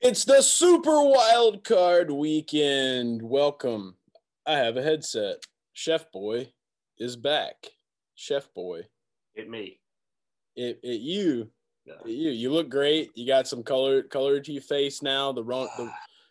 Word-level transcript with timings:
It's 0.00 0.24
the 0.24 0.40
Super 0.40 1.02
Wild 1.02 1.62
Card 1.62 2.10
Weekend. 2.10 3.20
Welcome. 3.22 3.96
I 4.46 4.56
have 4.56 4.76
a 4.76 4.82
headset. 4.82 5.44
Chef 5.74 6.10
Boy 6.10 6.52
is 6.98 7.16
back. 7.16 7.54
Chef 8.14 8.52
Boy, 8.54 8.82
Hit 9.34 9.48
me. 9.48 9.80
it, 10.56 10.80
it 10.82 11.00
you, 11.00 11.50
Yeah. 11.84 11.94
it 12.04 12.10
you, 12.10 12.30
you 12.30 12.50
look 12.50 12.68
great. 12.70 13.10
You 13.14 13.26
got 13.26 13.46
some 13.48 13.62
color 13.62 14.02
color 14.02 14.40
to 14.40 14.52
your 14.52 14.62
face 14.62 15.02
now. 15.02 15.32
The 15.32 15.44
ron, 15.44 15.68
the, 15.76 15.90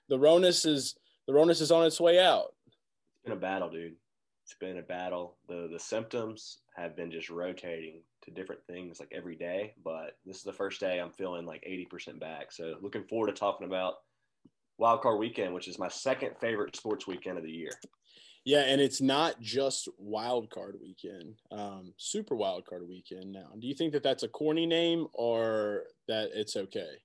the 0.09 0.17
Ronus 0.20 0.65
is 0.65 0.95
the 1.27 1.33
Ronus 1.33 1.61
is 1.61 1.71
on 1.71 1.86
its 1.86 1.99
way 2.01 2.20
out. 2.20 2.54
It's 2.67 3.23
been 3.23 3.33
a 3.33 3.39
battle, 3.39 3.70
dude. 3.70 3.95
It's 4.45 4.55
been 4.59 4.77
a 4.77 4.83
battle. 4.83 5.38
The 5.47 5.67
the 5.71 5.79
symptoms 5.79 6.59
have 6.75 6.95
been 6.95 7.11
just 7.11 7.29
rotating 7.29 8.01
to 8.30 8.41
different 8.41 8.66
things 8.66 9.00
like 9.00 9.11
every 9.11 9.36
day, 9.36 9.73
but 9.84 10.18
this 10.25 10.38
is 10.38 10.43
the 10.43 10.54
first 10.54 10.79
day 10.79 11.00
I'm 11.00 11.11
feeling 11.11 11.46
like 11.46 11.64
80% 11.64 12.20
back. 12.20 12.52
So 12.52 12.75
looking 12.82 13.04
forward 13.04 13.28
to 13.28 13.34
talking 13.34 13.68
about 13.68 13.96
Wild 14.78 15.01
Card 15.01 15.20
Weekend, 15.20 15.54
which 15.54 15.68
is 15.68 15.79
my 15.79 15.89
second 15.89 16.32
favorite 16.39 16.75
sports 16.75 17.06
weekend 17.07 17.37
of 17.37 17.43
the 17.43 17.51
year. 17.51 17.71
Yeah, 18.46 18.61
and 18.61 18.79
it's 18.79 19.01
not 19.01 19.39
just 19.42 19.89
Wild 19.97 20.50
Card 20.50 20.78
Weekend, 20.82 21.36
um, 21.51 21.93
Super 21.97 22.36
Wild 22.36 22.65
Card 22.65 22.87
Weekend. 22.87 23.32
Now, 23.32 23.50
do 23.60 23.68
you 23.68 23.75
think 23.75 23.92
that 23.93 24.04
that's 24.04 24.23
a 24.23 24.29
corny 24.29 24.65
name 24.65 25.07
or 25.14 25.84
that 26.07 26.29
it's 26.34 26.56
okay? 26.56 27.01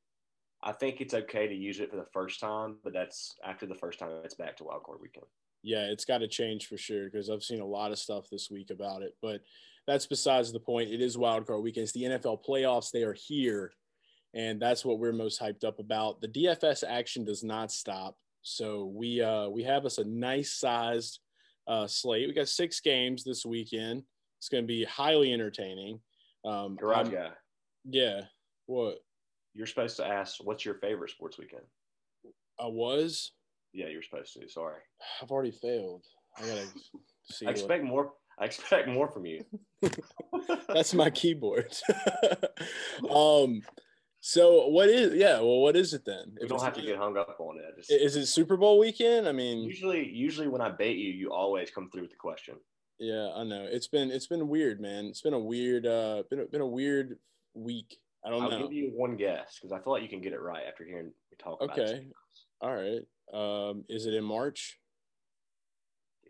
I 0.62 0.73
think 0.73 1.01
it's 1.01 1.12
okay 1.12 1.46
to 1.48 1.54
use 1.54 1.80
it 1.80 1.91
for 1.91 1.96
the 1.96 2.06
first 2.12 2.41
time, 2.41 2.77
but 2.84 2.93
that's 2.93 3.34
after 3.45 3.66
the 3.66 3.74
first 3.74 3.98
time 3.98 4.10
it's 4.24 4.34
back 4.34 4.56
to 4.59 4.65
Wild 4.65 4.84
Card 4.84 4.98
Weekend. 5.02 5.27
Yeah, 5.64 5.86
it's 5.86 6.04
got 6.04 6.18
to 6.18 6.28
change 6.28 6.66
for 6.66 6.77
sure 6.77 7.06
because 7.06 7.30
I've 7.30 7.42
seen 7.42 7.60
a 7.60 7.66
lot 7.66 7.91
of 7.91 7.98
stuff 7.98 8.28
this 8.30 8.50
week 8.50 8.70
about 8.70 9.02
it. 9.02 9.16
But 9.23 9.41
that's 9.87 10.06
besides 10.06 10.52
the 10.52 10.60
point. 10.60 10.90
It 10.90 11.00
is 11.00 11.18
wild 11.18 11.46
card 11.46 11.62
weekend. 11.62 11.84
It's 11.84 11.92
the 11.92 12.02
NFL 12.02 12.45
playoffs. 12.45 12.90
They 12.90 13.02
are 13.02 13.14
here, 13.14 13.73
and 14.34 14.60
that's 14.60 14.84
what 14.84 14.98
we're 14.98 15.12
most 15.12 15.40
hyped 15.40 15.64
up 15.64 15.78
about. 15.80 16.20
The 16.20 16.28
DFS 16.28 16.84
action 16.87 17.24
does 17.24 17.42
not 17.42 17.73
stop. 17.73 18.16
So 18.42 18.92
we 18.95 19.23
uh, 19.23 19.48
we 19.48 19.62
have 19.65 19.87
us 19.87 19.98
a 19.98 20.04
nice 20.04 20.52
sized 20.52 21.20
uh, 21.66 21.87
slate. 21.87 22.29
We 22.29 22.35
got 22.35 22.48
six 22.48 22.80
games 22.80 23.24
this 23.24 23.46
weekend. 23.46 24.02
It's 24.38 24.51
going 24.51 24.65
to 24.65 24.68
be 24.68 24.85
highly 24.85 25.32
entertaining. 25.32 26.01
Um, 26.45 26.76
Garage 26.76 27.09
guy, 27.09 27.30
yeah. 27.88 28.23
What 28.66 28.98
you're 29.54 29.66
supposed 29.66 29.96
to 29.96 30.07
ask, 30.07 30.45
what's 30.45 30.65
your 30.65 30.74
favorite 30.74 31.10
sports 31.10 31.38
weekend? 31.38 31.62
I 32.60 32.66
was, 32.66 33.32
Yeah, 33.74 33.88
you're 33.88 34.02
supposed 34.02 34.32
to. 34.34 34.48
Sorry. 34.48 34.80
I've 35.20 35.30
already 35.30 35.50
failed. 35.50 36.04
I 36.38 36.42
gotta 36.42 36.66
see. 37.24 37.44
I 37.46 37.50
what- 37.50 37.58
expect 37.58 37.84
more. 37.84 38.12
I 38.38 38.46
expect 38.46 38.88
more 38.88 39.08
from 39.08 39.26
you. 39.26 39.44
That's 40.68 40.92
my 40.92 41.08
keyboard. 41.10 41.72
um, 43.10 43.62
so 44.20 44.66
what 44.68 44.88
is 44.88 45.14
yeah? 45.14 45.36
Well, 45.36 45.60
what 45.60 45.76
is 45.76 45.92
it 45.95 46.04
then? 46.04 46.34
You 46.40 46.48
don't 46.48 46.62
have 46.62 46.72
to 46.74 46.82
get 46.82 46.96
hung 46.96 47.16
up 47.16 47.36
on 47.38 47.58
it. 47.58 47.76
Just 47.76 47.92
Is 47.92 48.16
it 48.16 48.26
Super 48.26 48.56
Bowl 48.56 48.78
weekend? 48.78 49.28
I 49.28 49.32
mean, 49.32 49.62
usually, 49.64 50.08
usually 50.08 50.48
when 50.48 50.60
I 50.60 50.70
bait 50.70 50.96
you, 50.96 51.12
you 51.12 51.32
always 51.32 51.70
come 51.70 51.90
through 51.90 52.02
with 52.02 52.10
the 52.10 52.16
question. 52.16 52.56
yeah, 52.98 53.30
I 53.36 53.45
know 53.45 53.66
it's 53.70 53.86
been 53.86 54.10
it's 54.10 54.26
been 54.26 54.48
weird, 54.48 54.80
man. 54.80 55.04
It's 55.06 55.22
been 55.22 55.34
a 55.34 55.38
weird 55.38 55.86
uh 55.86 56.24
been 56.30 56.40
a, 56.40 56.45
been 56.46 56.60
a 56.60 56.66
weird 56.66 57.18
week. 57.54 57.98
I 58.24 58.30
don't 58.30 58.42
I'll 58.42 58.50
know. 58.50 58.62
give 58.62 58.72
you 58.72 58.90
one 58.95 59.16
guess 59.16 59.58
because 59.60 59.70
I 59.70 59.78
feel 59.78 59.92
like 59.92 60.02
you 60.02 60.08
can 60.08 60.22
get 60.22 60.32
it 60.32 60.40
right 60.40 60.64
after 60.66 60.84
hearing 60.84 61.06
me 61.06 61.12
talk 61.38 61.62
about 61.62 61.78
it. 61.78 61.82
Okay. 61.82 62.06
All 62.62 62.74
right. 62.74 63.02
Um, 63.32 63.84
is 63.88 64.06
it 64.06 64.14
in 64.14 64.25
March? 64.25 64.78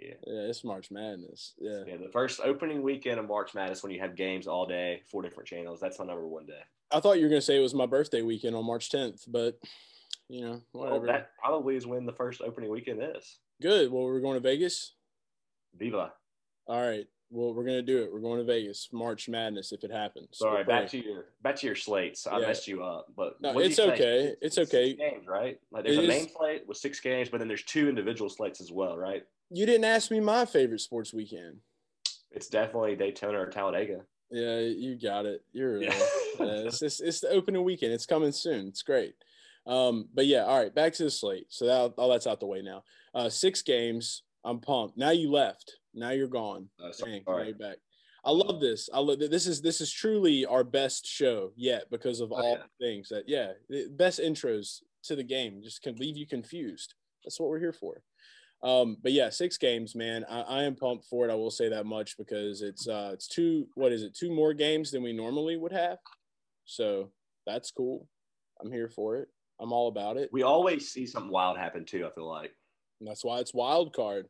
Yeah. 0.00 0.14
Yeah, 0.26 0.40
it's 0.48 0.64
March 0.64 0.90
Madness. 0.90 1.54
Yeah. 1.58 1.82
Yeah, 1.86 1.96
the 1.96 2.08
first 2.12 2.40
opening 2.44 2.82
weekend 2.82 3.18
of 3.20 3.28
March 3.28 3.54
Madness 3.54 3.82
when 3.82 3.92
you 3.92 4.00
have 4.00 4.16
games 4.16 4.46
all 4.46 4.66
day, 4.66 5.02
four 5.10 5.22
different 5.22 5.48
channels. 5.48 5.80
That's 5.80 5.98
my 5.98 6.04
number 6.04 6.26
one 6.26 6.46
day. 6.46 6.60
I 6.90 7.00
thought 7.00 7.18
you 7.18 7.24
were 7.24 7.28
gonna 7.30 7.40
say 7.40 7.56
it 7.56 7.60
was 7.60 7.74
my 7.74 7.86
birthday 7.86 8.22
weekend 8.22 8.54
on 8.56 8.64
March 8.66 8.90
10th, 8.90 9.22
but 9.28 9.58
you 10.28 10.40
know, 10.42 10.60
Well, 10.72 10.84
whatever. 10.90 11.06
that 11.06 11.30
probably 11.38 11.76
is 11.76 11.86
when 11.86 12.06
the 12.06 12.12
first 12.12 12.40
opening 12.40 12.70
weekend 12.70 13.02
is. 13.02 13.38
Good. 13.60 13.90
Well, 13.92 14.04
we're 14.04 14.20
going 14.20 14.34
to 14.34 14.40
Vegas. 14.40 14.94
Viva. 15.76 16.12
All 16.66 16.80
right. 16.80 17.06
Well, 17.34 17.52
we're 17.52 17.64
gonna 17.64 17.82
do 17.82 18.00
it. 18.04 18.12
We're 18.12 18.20
going 18.20 18.38
to 18.38 18.44
Vegas, 18.44 18.88
March 18.92 19.28
Madness, 19.28 19.72
if 19.72 19.82
it 19.82 19.90
happens. 19.90 20.28
Sorry, 20.38 20.58
We'll 20.58 20.66
back 20.66 20.88
to 20.90 21.04
your 21.04 21.24
back 21.42 21.56
to 21.56 21.66
your 21.66 21.74
slates. 21.74 22.28
I 22.28 22.38
Yeah. 22.38 22.46
messed 22.46 22.68
you 22.68 22.84
up, 22.84 23.08
but 23.16 23.40
No, 23.40 23.58
it's 23.58 23.80
okay. 23.80 24.36
It's 24.40 24.54
six 24.54 24.72
okay. 24.72 24.94
games, 24.94 25.26
right? 25.26 25.58
Like 25.72 25.82
there's 25.84 25.96
It 25.96 26.00
a 26.00 26.02
is- 26.04 26.08
main 26.08 26.28
slate 26.28 26.64
with 26.68 26.76
six 26.76 27.00
games, 27.00 27.28
but 27.30 27.38
then 27.38 27.48
there's 27.48 27.64
two 27.64 27.88
individual 27.88 28.30
slates 28.30 28.60
as 28.60 28.70
well, 28.70 28.96
right? 28.96 29.26
You 29.50 29.66
didn't 29.66 29.84
ask 29.84 30.12
me 30.12 30.20
my 30.20 30.44
favorite 30.44 30.78
sports 30.78 31.12
weekend. 31.12 31.58
It's 32.30 32.46
definitely 32.48 32.94
Daytona 32.94 33.40
or 33.40 33.46
Talladega. 33.50 34.06
Yeah, 34.30 34.60
you 34.60 34.94
got 34.94 35.26
it. 35.26 35.44
You're 35.52 35.78
Yeah. 35.82 35.90
uh, 36.38 36.44
it's, 36.66 36.82
it's 36.82 37.00
it's 37.00 37.18
the 37.18 37.30
opening 37.30 37.64
weekend. 37.64 37.92
It's 37.92 38.06
coming 38.06 38.30
soon. 38.30 38.68
It's 38.68 38.82
great. 38.82 39.16
Um, 39.66 40.08
but 40.14 40.26
yeah, 40.26 40.44
all 40.44 40.56
right. 40.62 40.72
Back 40.72 40.92
to 40.94 41.02
the 41.04 41.10
slate. 41.10 41.46
So 41.52 41.66
that 41.66 41.94
all 42.00 42.10
that's 42.10 42.28
out 42.28 42.38
the 42.38 42.46
way 42.46 42.62
now. 42.62 42.84
Uh, 43.12 43.28
six 43.28 43.60
games. 43.60 44.22
I'm 44.44 44.60
pumped. 44.60 44.96
Now 44.96 45.10
you 45.10 45.30
left. 45.30 45.72
Now 45.94 46.10
you're 46.10 46.28
gone. 46.28 46.68
Uh, 46.82 46.92
so- 46.92 47.06
Dang, 47.06 47.22
right. 47.26 47.58
back. 47.58 47.76
I 48.26 48.30
love 48.30 48.58
this. 48.58 48.88
I 48.92 49.00
love 49.00 49.18
this 49.18 49.46
is 49.46 49.60
this 49.60 49.82
is 49.82 49.92
truly 49.92 50.46
our 50.46 50.64
best 50.64 51.06
show 51.06 51.52
yet 51.56 51.90
because 51.90 52.20
of 52.20 52.32
Oh, 52.32 52.36
all 52.36 52.50
yeah. 52.52 52.62
the 52.78 52.84
things 52.86 53.10
that 53.10 53.24
yeah, 53.28 53.52
the 53.68 53.88
best 53.90 54.18
intros 54.18 54.80
to 55.04 55.14
the 55.14 55.22
game 55.22 55.60
just 55.62 55.82
can 55.82 55.94
leave 55.96 56.16
you 56.16 56.26
confused. 56.26 56.94
That's 57.22 57.38
what 57.38 57.50
we're 57.50 57.58
here 57.58 57.74
for. 57.74 58.02
Um, 58.62 58.96
but 59.02 59.12
yeah, 59.12 59.28
six 59.28 59.58
games, 59.58 59.94
man. 59.94 60.24
I, 60.26 60.40
I 60.40 60.62
am 60.62 60.74
pumped 60.74 61.04
for 61.04 61.28
it. 61.28 61.30
I 61.30 61.34
will 61.34 61.50
say 61.50 61.68
that 61.68 61.84
much 61.84 62.16
because 62.16 62.62
it's 62.62 62.88
uh 62.88 63.10
it's 63.12 63.28
two 63.28 63.66
what 63.74 63.92
is 63.92 64.02
it, 64.02 64.16
two 64.16 64.32
more 64.34 64.54
games 64.54 64.90
than 64.90 65.02
we 65.02 65.12
normally 65.12 65.58
would 65.58 65.72
have. 65.72 65.98
So 66.64 67.10
that's 67.46 67.70
cool. 67.72 68.08
I'm 68.62 68.72
here 68.72 68.88
for 68.88 69.18
it. 69.18 69.28
I'm 69.60 69.70
all 69.72 69.88
about 69.88 70.16
it. 70.16 70.30
We 70.32 70.44
always 70.44 70.90
see 70.90 71.06
something 71.06 71.30
wild 71.30 71.58
happen 71.58 71.84
too. 71.84 72.06
I 72.06 72.10
feel 72.14 72.26
like. 72.28 72.52
And 73.00 73.08
that's 73.08 73.22
why 73.22 73.40
it's 73.40 73.52
wild 73.52 73.94
card. 73.94 74.28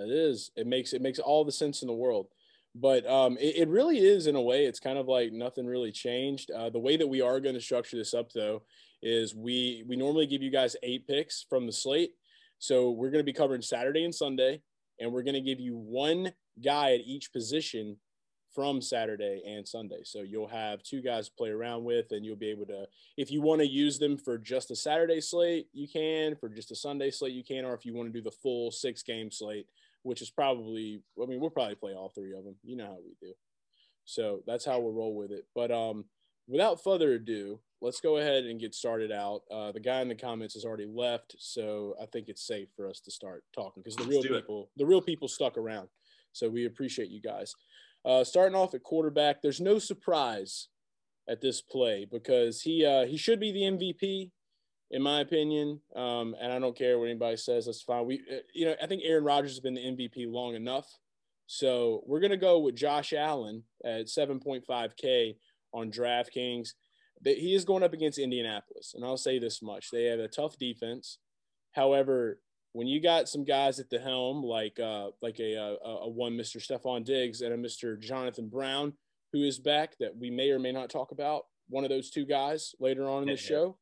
It 0.00 0.10
is. 0.10 0.50
It 0.56 0.66
makes 0.66 0.92
it 0.92 1.02
makes 1.02 1.18
all 1.18 1.44
the 1.44 1.52
sense 1.52 1.82
in 1.82 1.88
the 1.88 1.94
world. 1.94 2.28
But 2.74 3.04
um, 3.06 3.36
it, 3.38 3.56
it 3.56 3.68
really 3.68 3.98
is 3.98 4.26
in 4.26 4.36
a 4.36 4.40
way. 4.40 4.64
It's 4.64 4.78
kind 4.80 4.98
of 4.98 5.08
like 5.08 5.32
nothing 5.32 5.66
really 5.66 5.90
changed. 5.92 6.50
Uh, 6.50 6.70
the 6.70 6.78
way 6.78 6.96
that 6.96 7.06
we 7.06 7.20
are 7.20 7.40
going 7.40 7.56
to 7.56 7.60
structure 7.60 7.96
this 7.96 8.14
up, 8.14 8.32
though, 8.32 8.62
is 9.02 9.34
we 9.34 9.84
we 9.88 9.96
normally 9.96 10.26
give 10.26 10.42
you 10.42 10.50
guys 10.50 10.76
eight 10.82 11.06
picks 11.06 11.44
from 11.48 11.66
the 11.66 11.72
slate. 11.72 12.12
So 12.58 12.90
we're 12.90 13.10
going 13.10 13.24
to 13.24 13.32
be 13.32 13.32
covering 13.32 13.62
Saturday 13.62 14.04
and 14.04 14.14
Sunday, 14.14 14.62
and 15.00 15.12
we're 15.12 15.22
going 15.22 15.34
to 15.34 15.40
give 15.40 15.60
you 15.60 15.76
one 15.76 16.32
guy 16.62 16.92
at 16.92 17.00
each 17.00 17.32
position 17.32 17.96
from 18.54 18.82
Saturday 18.82 19.42
and 19.46 19.66
Sunday. 19.66 20.00
So 20.02 20.22
you'll 20.22 20.48
have 20.48 20.82
two 20.82 21.00
guys 21.00 21.28
to 21.28 21.34
play 21.34 21.50
around 21.50 21.84
with, 21.84 22.10
and 22.10 22.24
you'll 22.24 22.36
be 22.36 22.50
able 22.50 22.66
to, 22.66 22.86
if 23.16 23.30
you 23.30 23.40
want 23.40 23.60
to 23.60 23.66
use 23.66 23.98
them 23.98 24.16
for 24.16 24.38
just 24.38 24.70
a 24.70 24.76
Saturday 24.76 25.20
slate, 25.20 25.68
you 25.72 25.88
can. 25.88 26.34
For 26.36 26.48
just 26.48 26.70
a 26.70 26.76
Sunday 26.76 27.10
slate, 27.10 27.32
you 27.32 27.44
can. 27.44 27.64
Or 27.64 27.74
if 27.74 27.86
you 27.86 27.94
want 27.94 28.12
to 28.12 28.18
do 28.18 28.22
the 28.22 28.30
full 28.30 28.70
six 28.70 29.02
game 29.02 29.30
slate, 29.30 29.66
which 30.02 30.22
is 30.22 30.30
probably, 30.30 31.02
I 31.22 31.26
mean, 31.26 31.40
we'll 31.40 31.50
probably 31.50 31.74
play 31.74 31.92
all 31.94 32.10
three 32.14 32.32
of 32.32 32.44
them. 32.44 32.56
You 32.62 32.76
know 32.76 32.86
how 32.86 32.98
we 33.04 33.16
do. 33.20 33.32
So 34.04 34.42
that's 34.46 34.64
how 34.64 34.80
we'll 34.80 34.92
roll 34.92 35.14
with 35.14 35.30
it. 35.30 35.46
But 35.54 35.70
um, 35.70 36.04
without 36.48 36.82
further 36.82 37.12
ado, 37.12 37.60
let's 37.80 38.00
go 38.00 38.16
ahead 38.16 38.44
and 38.44 38.60
get 38.60 38.74
started 38.74 39.12
out. 39.12 39.42
Uh, 39.50 39.72
the 39.72 39.80
guy 39.80 40.00
in 40.00 40.08
the 40.08 40.14
comments 40.14 40.54
has 40.54 40.64
already 40.64 40.86
left, 40.86 41.36
so 41.38 41.94
I 42.00 42.06
think 42.06 42.28
it's 42.28 42.46
safe 42.46 42.68
for 42.76 42.88
us 42.88 43.00
to 43.00 43.10
start 43.10 43.44
talking 43.54 43.82
because 43.82 43.96
the 43.96 44.02
Let's 44.02 44.12
real 44.12 44.22
do 44.22 44.34
it. 44.34 44.40
people, 44.42 44.70
the 44.76 44.86
real 44.86 45.00
people 45.02 45.28
stuck 45.28 45.56
around. 45.56 45.88
So 46.32 46.48
we 46.48 46.66
appreciate 46.66 47.10
you 47.10 47.20
guys. 47.20 47.54
Uh, 48.04 48.24
starting 48.24 48.56
off 48.56 48.74
at 48.74 48.82
quarterback, 48.82 49.42
there's 49.42 49.60
no 49.60 49.78
surprise 49.78 50.68
at 51.28 51.40
this 51.40 51.60
play 51.60 52.06
because 52.10 52.62
he 52.62 52.84
uh, 52.84 53.04
he 53.06 53.16
should 53.16 53.38
be 53.40 53.52
the 53.52 53.62
MVP, 53.62 54.30
in 54.90 55.02
my 55.02 55.20
opinion. 55.20 55.80
Um, 55.94 56.34
and 56.40 56.52
I 56.52 56.58
don't 56.58 56.76
care 56.76 56.98
what 56.98 57.06
anybody 57.06 57.36
says. 57.36 57.66
That's 57.66 57.82
fine. 57.82 58.06
We, 58.06 58.22
uh, 58.30 58.38
you 58.54 58.66
know, 58.66 58.74
I 58.82 58.86
think 58.86 59.02
Aaron 59.04 59.24
Rodgers 59.24 59.52
has 59.52 59.60
been 59.60 59.74
the 59.74 59.80
MVP 59.80 60.30
long 60.30 60.54
enough. 60.54 60.86
So 61.46 62.02
we're 62.06 62.20
gonna 62.20 62.36
go 62.36 62.60
with 62.60 62.76
Josh 62.76 63.12
Allen 63.12 63.64
at 63.84 64.06
7.5K 64.06 65.36
on 65.72 65.90
DraftKings. 65.90 66.70
But 67.22 67.34
he 67.34 67.54
is 67.54 67.64
going 67.64 67.82
up 67.82 67.92
against 67.92 68.18
Indianapolis, 68.18 68.94
and 68.94 69.04
I'll 69.04 69.18
say 69.18 69.38
this 69.38 69.60
much: 69.60 69.90
they 69.90 70.04
have 70.04 70.20
a 70.20 70.28
tough 70.28 70.56
defense. 70.58 71.18
However, 71.72 72.40
when 72.72 72.86
you 72.86 73.00
got 73.00 73.28
some 73.28 73.44
guys 73.44 73.78
at 73.78 73.90
the 73.90 73.98
helm 73.98 74.42
like 74.42 74.78
uh, 74.78 75.08
like 75.20 75.38
a, 75.40 75.54
a, 75.54 75.76
a 75.84 76.08
one 76.08 76.32
Mr. 76.32 76.56
Stefon 76.56 77.04
Diggs 77.04 77.42
and 77.42 77.52
a 77.52 77.56
Mr. 77.56 78.00
Jonathan 78.00 78.48
Brown, 78.48 78.94
who 79.32 79.42
is 79.42 79.58
back 79.58 79.96
that 79.98 80.16
we 80.16 80.30
may 80.30 80.50
or 80.50 80.58
may 80.58 80.72
not 80.72 80.88
talk 80.88 81.12
about 81.12 81.42
one 81.68 81.84
of 81.84 81.90
those 81.90 82.10
two 82.10 82.24
guys 82.24 82.74
later 82.80 83.08
on 83.08 83.22
in 83.22 83.28
the 83.28 83.36
show. 83.36 83.76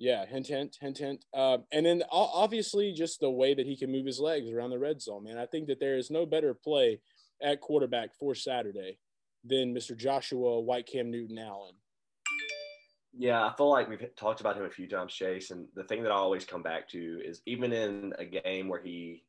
Yeah, 0.00 0.24
hint, 0.24 0.46
hint, 0.46 0.78
hint, 0.80 0.96
hint. 0.96 1.24
Uh, 1.34 1.58
and 1.72 1.84
then 1.84 2.02
obviously 2.10 2.90
just 2.90 3.20
the 3.20 3.30
way 3.30 3.52
that 3.52 3.66
he 3.66 3.76
can 3.76 3.92
move 3.92 4.06
his 4.06 4.18
legs 4.18 4.50
around 4.50 4.70
the 4.70 4.78
red 4.78 5.02
zone, 5.02 5.24
man. 5.24 5.36
I 5.36 5.44
think 5.44 5.66
that 5.66 5.78
there 5.78 5.98
is 5.98 6.10
no 6.10 6.24
better 6.24 6.54
play 6.54 7.02
at 7.42 7.60
quarterback 7.60 8.14
for 8.18 8.34
Saturday 8.34 8.96
than 9.44 9.74
Mr. 9.74 9.94
Joshua 9.94 10.58
White 10.58 10.86
Cam 10.86 11.10
Newton 11.10 11.36
Allen. 11.36 11.74
Yeah, 13.12 13.44
I 13.44 13.52
feel 13.54 13.68
like 13.68 13.90
we've 13.90 14.02
talked 14.16 14.40
about 14.40 14.56
him 14.56 14.64
a 14.64 14.70
few 14.70 14.88
times, 14.88 15.12
Chase. 15.12 15.50
And 15.50 15.66
the 15.74 15.84
thing 15.84 16.02
that 16.04 16.12
I 16.12 16.16
always 16.16 16.46
come 16.46 16.62
back 16.62 16.88
to 16.90 17.20
is 17.22 17.42
even 17.44 17.70
in 17.70 18.14
a 18.18 18.24
game 18.24 18.68
where 18.68 18.80
he 18.82 19.22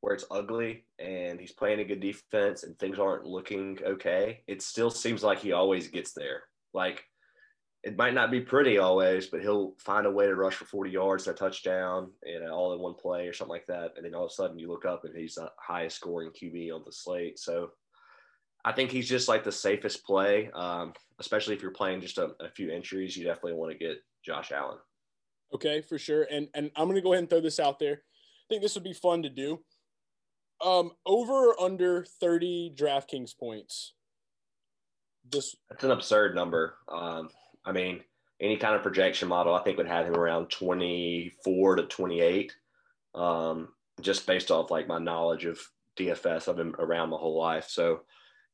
where 0.00 0.14
it's 0.14 0.24
ugly 0.30 0.84
and 0.98 1.38
he's 1.38 1.52
playing 1.52 1.80
a 1.80 1.84
good 1.84 2.00
defense 2.00 2.62
and 2.62 2.78
things 2.78 2.98
aren't 2.98 3.26
looking 3.26 3.78
okay, 3.84 4.40
it 4.46 4.62
still 4.62 4.90
seems 4.90 5.22
like 5.22 5.40
he 5.40 5.52
always 5.52 5.88
gets 5.88 6.14
there. 6.14 6.44
Like 6.72 7.04
it 7.84 7.98
might 7.98 8.14
not 8.14 8.30
be 8.30 8.40
pretty 8.40 8.78
always, 8.78 9.26
but 9.26 9.42
he'll 9.42 9.74
find 9.78 10.06
a 10.06 10.10
way 10.10 10.24
to 10.24 10.34
rush 10.34 10.54
for 10.54 10.64
40 10.64 10.90
yards, 10.90 11.28
a 11.28 11.34
touchdown, 11.34 12.10
and 12.22 12.48
all 12.48 12.72
in 12.72 12.80
one 12.80 12.94
play 12.94 13.26
or 13.26 13.34
something 13.34 13.52
like 13.52 13.66
that. 13.66 13.92
And 13.96 14.06
then 14.06 14.14
all 14.14 14.24
of 14.24 14.30
a 14.30 14.34
sudden 14.34 14.58
you 14.58 14.68
look 14.68 14.86
up 14.86 15.04
and 15.04 15.14
he's 15.14 15.34
the 15.34 15.50
highest 15.58 15.96
scoring 15.96 16.30
QB 16.30 16.74
on 16.74 16.82
the 16.86 16.92
slate. 16.92 17.38
So 17.38 17.72
I 18.64 18.72
think 18.72 18.90
he's 18.90 19.06
just 19.06 19.28
like 19.28 19.44
the 19.44 19.52
safest 19.52 20.02
play, 20.02 20.50
um, 20.54 20.94
especially 21.20 21.54
if 21.54 21.60
you're 21.60 21.72
playing 21.72 22.00
just 22.00 22.16
a, 22.16 22.30
a 22.40 22.48
few 22.48 22.70
entries. 22.70 23.18
You 23.18 23.24
definitely 23.24 23.52
want 23.52 23.72
to 23.72 23.78
get 23.78 23.98
Josh 24.24 24.50
Allen. 24.50 24.78
Okay, 25.52 25.82
for 25.82 25.98
sure. 25.98 26.26
And 26.30 26.48
and 26.54 26.70
I'm 26.76 26.86
going 26.86 26.96
to 26.96 27.02
go 27.02 27.12
ahead 27.12 27.24
and 27.24 27.30
throw 27.30 27.42
this 27.42 27.60
out 27.60 27.78
there. 27.78 27.96
I 27.96 28.44
think 28.48 28.62
this 28.62 28.74
would 28.76 28.84
be 28.84 28.94
fun 28.94 29.22
to 29.24 29.28
do. 29.28 29.60
Um, 30.64 30.92
over 31.04 31.50
or 31.50 31.60
under 31.60 32.06
30 32.18 32.74
DraftKings 32.74 33.36
points. 33.38 33.92
This 35.30 35.54
that's 35.68 35.84
an 35.84 35.90
absurd 35.90 36.34
number. 36.34 36.76
Um, 36.88 37.28
I 37.64 37.72
mean, 37.72 38.02
any 38.40 38.56
kind 38.56 38.74
of 38.74 38.82
projection 38.82 39.28
model, 39.28 39.54
I 39.54 39.62
think 39.62 39.78
would 39.78 39.86
have 39.86 40.06
him 40.06 40.16
around 40.16 40.50
24 40.50 41.76
to 41.76 41.82
28, 41.84 42.52
um, 43.14 43.68
just 44.00 44.26
based 44.26 44.50
off 44.50 44.70
like 44.70 44.88
my 44.88 44.98
knowledge 44.98 45.44
of 45.44 45.58
DFS. 45.98 46.48
I've 46.48 46.56
been 46.56 46.74
around 46.78 47.10
my 47.10 47.16
whole 47.16 47.38
life, 47.38 47.68
so 47.68 48.00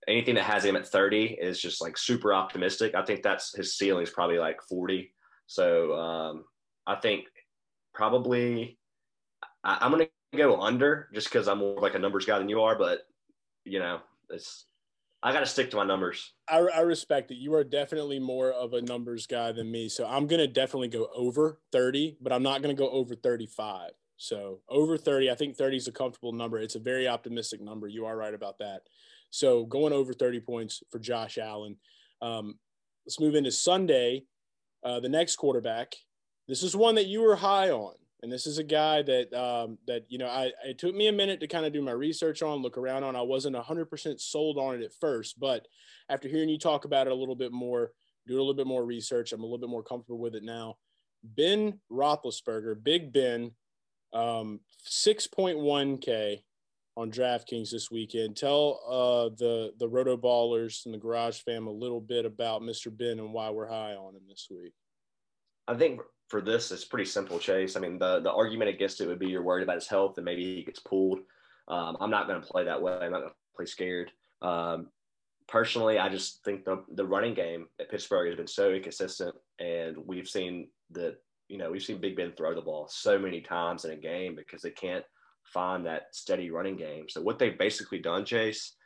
anything 0.09 0.35
that 0.35 0.45
has 0.45 0.65
him 0.65 0.77
at 0.77 0.87
30 0.87 1.39
is 1.41 1.61
just 1.61 1.81
like 1.81 1.97
super 1.99 2.33
optimistic. 2.33 2.95
I 2.95 3.05
think 3.05 3.23
that's 3.23 3.55
his 3.55 3.77
ceiling 3.77 4.03
is 4.03 4.11
probably 4.11 4.39
like 4.39 4.63
40. 4.63 5.13
So 5.47 5.95
um, 5.95 6.45
I 6.87 6.97
think 6.97 7.27
probably 7.95 8.79
I, 9.65 9.85
am 9.85 9.91
gonna 9.91 10.09
go 10.37 10.61
under 10.61 11.09
just 11.13 11.29
because 11.29 11.49
I'm 11.49 11.59
more 11.59 11.81
like 11.81 11.95
a 11.95 11.99
numbers 11.99 12.25
guy 12.25 12.39
than 12.39 12.49
you 12.49 12.63
are, 12.63 12.77
but 12.77 13.01
you 13.65 13.79
know, 13.79 14.01
it's 14.31 14.67
I 15.23 15.33
got 15.33 15.41
to 15.41 15.47
stick 15.47 15.71
to 15.71 15.77
my 15.77 15.85
numbers. 15.85 16.33
I, 16.49 16.59
I, 16.59 16.81
respect 16.81 17.31
it. 17.31 17.35
You 17.37 17.53
are 17.55 17.65
definitely 17.65 18.19
more 18.19 18.53
of 18.53 18.73
a 18.73 18.81
numbers 18.81 19.27
guy 19.27 19.53
than 19.53 19.71
me. 19.71 19.89
So 19.91 20.07
I'm 20.07 20.27
going 20.27 20.41
to 20.41 20.47
definitely 20.47 20.89
go 20.89 21.09
over 21.15 21.61
30, 21.73 22.17
but 22.23 22.33
I'm 22.33 22.43
not 22.43 22.63
going 22.63 22.75
to 22.75 22.81
go 22.81 22.89
over 22.89 23.15
35. 23.15 23.91
So 24.17 24.61
over 24.69 24.97
30, 24.97 25.31
I 25.31 25.35
think 25.35 25.57
30 25.57 25.77
is 25.77 25.89
a 25.89 25.93
comfortable 25.93 26.33
number. 26.33 26.59
It's 26.59 26.75
a 26.75 26.81
very 26.81 27.07
optimistic 27.07 27.61
number. 27.61 27.87
You 27.87 28.07
are 28.07 28.17
right 28.17 28.33
about 28.33 28.59
that. 28.59 28.83
So 29.31 29.67
going 29.67 29.93
over 29.93 30.15
30 30.15 30.41
points 30.41 30.83
for 30.91 30.99
Josh 30.99 31.37
Allen. 31.37 31.77
Um, 32.23 32.59
let's 33.07 33.21
move 33.21 33.35
into 33.35 33.51
Sunday. 33.51 34.25
Uh, 34.83 35.01
the 35.01 35.09
next 35.09 35.37
quarterback. 35.37 35.95
This 36.49 36.63
is 36.63 36.75
one 36.75 36.95
that 36.95 37.07
you 37.07 37.21
were 37.21 37.37
high 37.37 37.71
on. 37.71 37.95
And 38.23 38.31
this 38.31 38.47
is 38.47 38.59
a 38.59 38.65
guy 38.65 39.03
that 39.03 39.33
um, 39.33 39.79
that 39.87 40.05
you 40.09 40.19
know 40.19 40.29
I 40.29 40.53
it 40.65 40.79
took 40.79 40.95
me 40.95 41.09
a 41.09 41.13
minute 41.13 41.41
to 41.41 41.47
kind 41.47 41.65
of 41.65 41.73
do 41.73 41.83
my 41.83 41.93
research 41.93 42.43
on, 42.43 42.61
look 42.61 42.77
around 42.77 43.05
on. 43.05 43.17
I 43.17 43.23
wasn't 43.23 43.57
100% 43.57 44.21
sold 44.21 44.59
on 44.59 44.75
it 44.75 44.83
at 44.83 44.93
first, 45.01 45.41
but 45.41 45.67
after 46.09 46.29
hearing 46.29 46.49
you 46.49 46.59
talk 46.59 46.85
about 46.85 47.07
it 47.07 47.13
a 47.13 47.17
little 47.17 47.35
bit 47.35 47.53
more, 47.53 47.93
do 48.27 48.37
a 48.37 48.39
little 48.39 48.55
bit 48.55 48.67
more 48.67 48.85
research, 48.85 49.33
I'm 49.33 49.41
a 49.41 49.45
little 49.45 49.59
bit 49.59 49.71
more 49.71 49.83
comfortable 49.83 50.19
with 50.19 50.35
it 50.35 50.43
now. 50.43 50.77
Ben 51.23 51.81
Roethlisberger, 51.91 52.83
Big 52.83 53.13
Ben, 53.13 53.53
um, 54.13 54.61
6.1k 54.89 56.43
on 56.97 57.11
DraftKings 57.11 57.71
this 57.71 57.91
weekend. 57.91 58.37
Tell 58.37 58.81
uh, 58.89 59.35
the 59.37 59.73
the 59.79 59.89
Roto 59.89 60.17
Ballers 60.17 60.85
and 60.85 60.95
the 60.95 60.99
Garage 60.99 61.41
Fam 61.41 61.67
a 61.67 61.73
little 61.73 62.01
bit 62.01 62.27
about 62.27 62.63
Mr. 62.63 62.95
Ben 62.95 63.19
and 63.19 63.33
why 63.33 63.51
we're 63.51 63.69
high 63.69 63.95
on 63.95 64.15
him 64.15 64.23
this 64.29 64.49
week. 64.51 64.73
I 65.67 65.75
think 65.75 66.01
for 66.31 66.41
this, 66.41 66.71
it's 66.71 66.85
pretty 66.85 67.05
simple, 67.05 67.39
Chase. 67.41 67.77
I 67.77 67.81
mean, 67.81 67.99
the 67.99 68.21
the 68.21 68.33
argument 68.33 68.71
against 68.71 69.01
it 69.01 69.09
would 69.09 69.19
be 69.19 69.29
you're 69.29 69.43
worried 69.43 69.65
about 69.65 69.75
his 69.75 69.89
health 69.89 70.17
and 70.17 70.25
maybe 70.25 70.57
he 70.57 70.63
gets 70.63 70.79
pulled. 70.79 71.19
Um, 71.69 71.97
I'm 72.01 72.11
not 72.11 72.29
going 72.29 72.41
to 72.41 72.47
play 72.47 72.65
that 72.65 72.81
way. 72.81 72.93
I'm 72.93 73.11
not 73.11 73.21
going 73.21 73.31
to 73.31 73.57
play 73.57 73.67
scared. 73.67 74.13
Um, 74.41 74.89
personally, 75.49 75.99
I 75.99 76.09
just 76.09 76.43
think 76.45 76.65
the 76.65 76.85
the 76.95 77.05
running 77.05 77.35
game 77.35 77.67
at 77.81 77.91
Pittsburgh 77.91 78.29
has 78.29 78.37
been 78.37 78.47
so 78.47 78.71
inconsistent, 78.71 79.35
and 79.59 79.97
we've 80.07 80.29
seen 80.29 80.69
that 80.93 81.17
you 81.49 81.59
know 81.59 81.71
we've 81.71 81.83
seen 81.83 82.01
Big 82.01 82.17
Ben 82.17 82.33
throw 82.37 82.55
the 82.55 82.63
ball 82.63 82.87
so 82.89 83.19
many 83.19 83.41
times 83.41 83.85
in 83.85 83.91
a 83.91 83.97
game 83.97 84.37
because 84.37 84.63
they 84.63 84.71
can't 84.71 85.05
find 85.43 85.85
that 85.85 86.15
steady 86.15 86.51
running 86.53 86.77
game. 86.77 87.09
So 87.09 87.21
what 87.21 87.41
they've 87.41 87.59
basically 87.59 87.99
done, 87.99 88.25
Chase, 88.25 88.77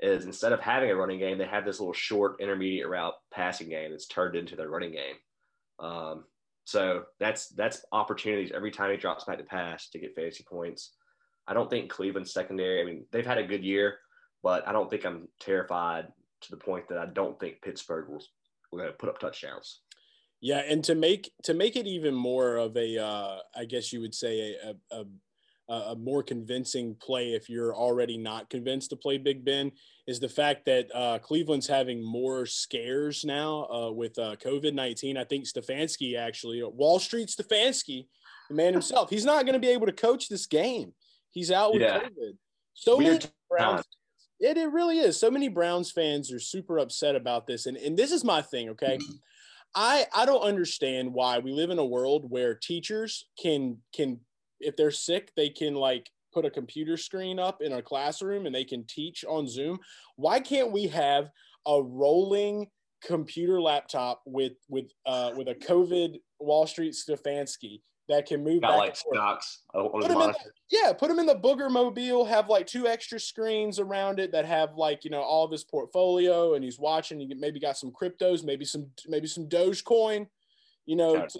is 0.00 0.26
instead 0.26 0.52
of 0.52 0.60
having 0.60 0.90
a 0.90 0.96
running 0.96 1.18
game, 1.18 1.38
they 1.38 1.46
have 1.46 1.64
this 1.64 1.80
little 1.80 1.94
short 1.94 2.36
intermediate 2.38 2.88
route 2.88 3.14
passing 3.32 3.70
game 3.70 3.92
that's 3.92 4.08
turned 4.08 4.36
into 4.36 4.56
their 4.56 4.68
running 4.68 4.92
game. 4.92 5.16
Um, 5.78 6.24
so 6.64 7.04
that's 7.18 7.48
that's 7.48 7.84
opportunities 7.92 8.52
every 8.54 8.70
time 8.70 8.90
he 8.90 8.96
drops 8.96 9.24
back 9.24 9.38
to 9.38 9.44
pass 9.44 9.88
to 9.90 9.98
get 9.98 10.14
fantasy 10.14 10.44
points. 10.48 10.94
I 11.46 11.54
don't 11.54 11.68
think 11.68 11.90
Cleveland's 11.90 12.32
secondary. 12.32 12.80
I 12.80 12.84
mean, 12.84 13.04
they've 13.10 13.26
had 13.26 13.38
a 13.38 13.46
good 13.46 13.64
year, 13.64 13.98
but 14.42 14.66
I 14.66 14.72
don't 14.72 14.88
think 14.88 15.04
I'm 15.04 15.28
terrified 15.40 16.06
to 16.42 16.50
the 16.50 16.56
point 16.56 16.88
that 16.88 16.98
I 16.98 17.06
don't 17.06 17.38
think 17.40 17.62
Pittsburgh 17.62 18.08
will 18.08 18.22
will 18.70 18.92
put 18.98 19.08
up 19.08 19.18
touchdowns. 19.18 19.80
Yeah, 20.40 20.62
and 20.68 20.82
to 20.84 20.94
make 20.94 21.30
to 21.44 21.54
make 21.54 21.76
it 21.76 21.86
even 21.86 22.14
more 22.14 22.56
of 22.56 22.76
a, 22.76 22.98
uh, 22.98 23.38
I 23.54 23.64
guess 23.64 23.92
you 23.92 24.00
would 24.00 24.14
say 24.14 24.56
a, 24.64 24.70
a, 24.70 25.00
a 25.00 25.04
more 25.98 26.22
convincing 26.22 26.96
play 27.00 27.32
if 27.32 27.48
you're 27.48 27.74
already 27.74 28.18
not 28.18 28.50
convinced 28.50 28.90
to 28.90 28.96
play 28.96 29.18
Big 29.18 29.44
Ben 29.44 29.72
is 30.06 30.18
the 30.18 30.28
fact 30.28 30.64
that 30.66 30.88
uh, 30.94 31.18
Cleveland's 31.18 31.66
having 31.66 32.02
more 32.02 32.44
scares 32.46 33.24
now 33.24 33.66
uh, 33.72 33.90
with 33.92 34.18
uh, 34.18 34.36
COVID 34.36 34.74
19. 34.74 35.16
I 35.16 35.24
think 35.24 35.46
Stefanski 35.46 36.18
actually, 36.18 36.62
uh, 36.62 36.68
Wall 36.68 36.98
Street 36.98 37.28
Stefanski, 37.28 38.06
the 38.48 38.54
man 38.54 38.72
himself, 38.72 39.10
he's 39.10 39.24
not 39.24 39.44
going 39.44 39.54
to 39.54 39.60
be 39.60 39.68
able 39.68 39.86
to 39.86 39.92
coach 39.92 40.28
this 40.28 40.46
game. 40.46 40.92
He's 41.30 41.50
out 41.50 41.72
with 41.72 41.82
yeah. 41.82 42.00
COVID. 42.00 42.36
So 42.74 42.98
Weird 42.98 43.22
many 43.22 43.32
Browns. 43.50 43.84
It, 44.40 44.56
it 44.56 44.72
really 44.72 44.98
is. 44.98 45.18
So 45.18 45.30
many 45.30 45.48
Browns 45.48 45.92
fans 45.92 46.32
are 46.32 46.40
super 46.40 46.78
upset 46.78 47.14
about 47.14 47.46
this. 47.46 47.66
And, 47.66 47.76
and 47.76 47.96
this 47.96 48.10
is 48.10 48.24
my 48.24 48.42
thing, 48.42 48.70
okay? 48.70 48.98
I, 49.74 50.06
I 50.14 50.26
don't 50.26 50.42
understand 50.42 51.14
why 51.14 51.38
we 51.38 51.52
live 51.52 51.70
in 51.70 51.78
a 51.78 51.84
world 51.84 52.26
where 52.28 52.54
teachers 52.54 53.26
can 53.40 53.78
can 53.94 54.20
if 54.62 54.76
they're 54.76 54.90
sick, 54.90 55.32
they 55.36 55.48
can 55.48 55.74
like 55.74 56.10
put 56.32 56.44
a 56.44 56.50
computer 56.50 56.96
screen 56.96 57.38
up 57.38 57.60
in 57.60 57.72
a 57.72 57.82
classroom 57.82 58.46
and 58.46 58.54
they 58.54 58.64
can 58.64 58.84
teach 58.86 59.24
on 59.28 59.46
Zoom. 59.46 59.78
Why 60.16 60.40
can't 60.40 60.72
we 60.72 60.86
have 60.88 61.30
a 61.66 61.82
rolling 61.82 62.68
computer 63.04 63.60
laptop 63.60 64.22
with 64.26 64.52
with 64.68 64.90
uh, 65.06 65.32
with 65.36 65.48
a 65.48 65.54
COVID 65.54 66.16
Wall 66.40 66.66
Street 66.66 66.94
Stefanski 66.94 67.80
that 68.08 68.26
can 68.26 68.42
move 68.42 68.62
Got 68.62 68.70
back 68.70 68.78
like 68.78 68.96
stocks 68.96 69.60
put 69.72 70.08
the, 70.08 70.34
yeah, 70.70 70.92
put 70.92 71.08
them 71.08 71.18
in 71.18 71.26
the 71.26 71.36
booger 71.36 71.70
mobile. 71.70 72.24
Have 72.24 72.48
like 72.48 72.66
two 72.66 72.86
extra 72.86 73.18
screens 73.20 73.78
around 73.78 74.18
it 74.18 74.32
that 74.32 74.44
have 74.44 74.74
like 74.76 75.04
you 75.04 75.10
know 75.10 75.22
all 75.22 75.44
of 75.44 75.50
his 75.50 75.64
portfolio, 75.64 76.54
and 76.54 76.64
he's 76.64 76.78
watching. 76.78 77.20
He 77.20 77.32
maybe 77.34 77.60
got 77.60 77.76
some 77.76 77.92
cryptos, 77.92 78.44
maybe 78.44 78.64
some 78.64 78.88
maybe 79.08 79.26
some 79.26 79.48
Dogecoin. 79.48 80.26
You 80.86 80.96
know, 80.96 81.14
shout, 81.14 81.28
to, 81.30 81.38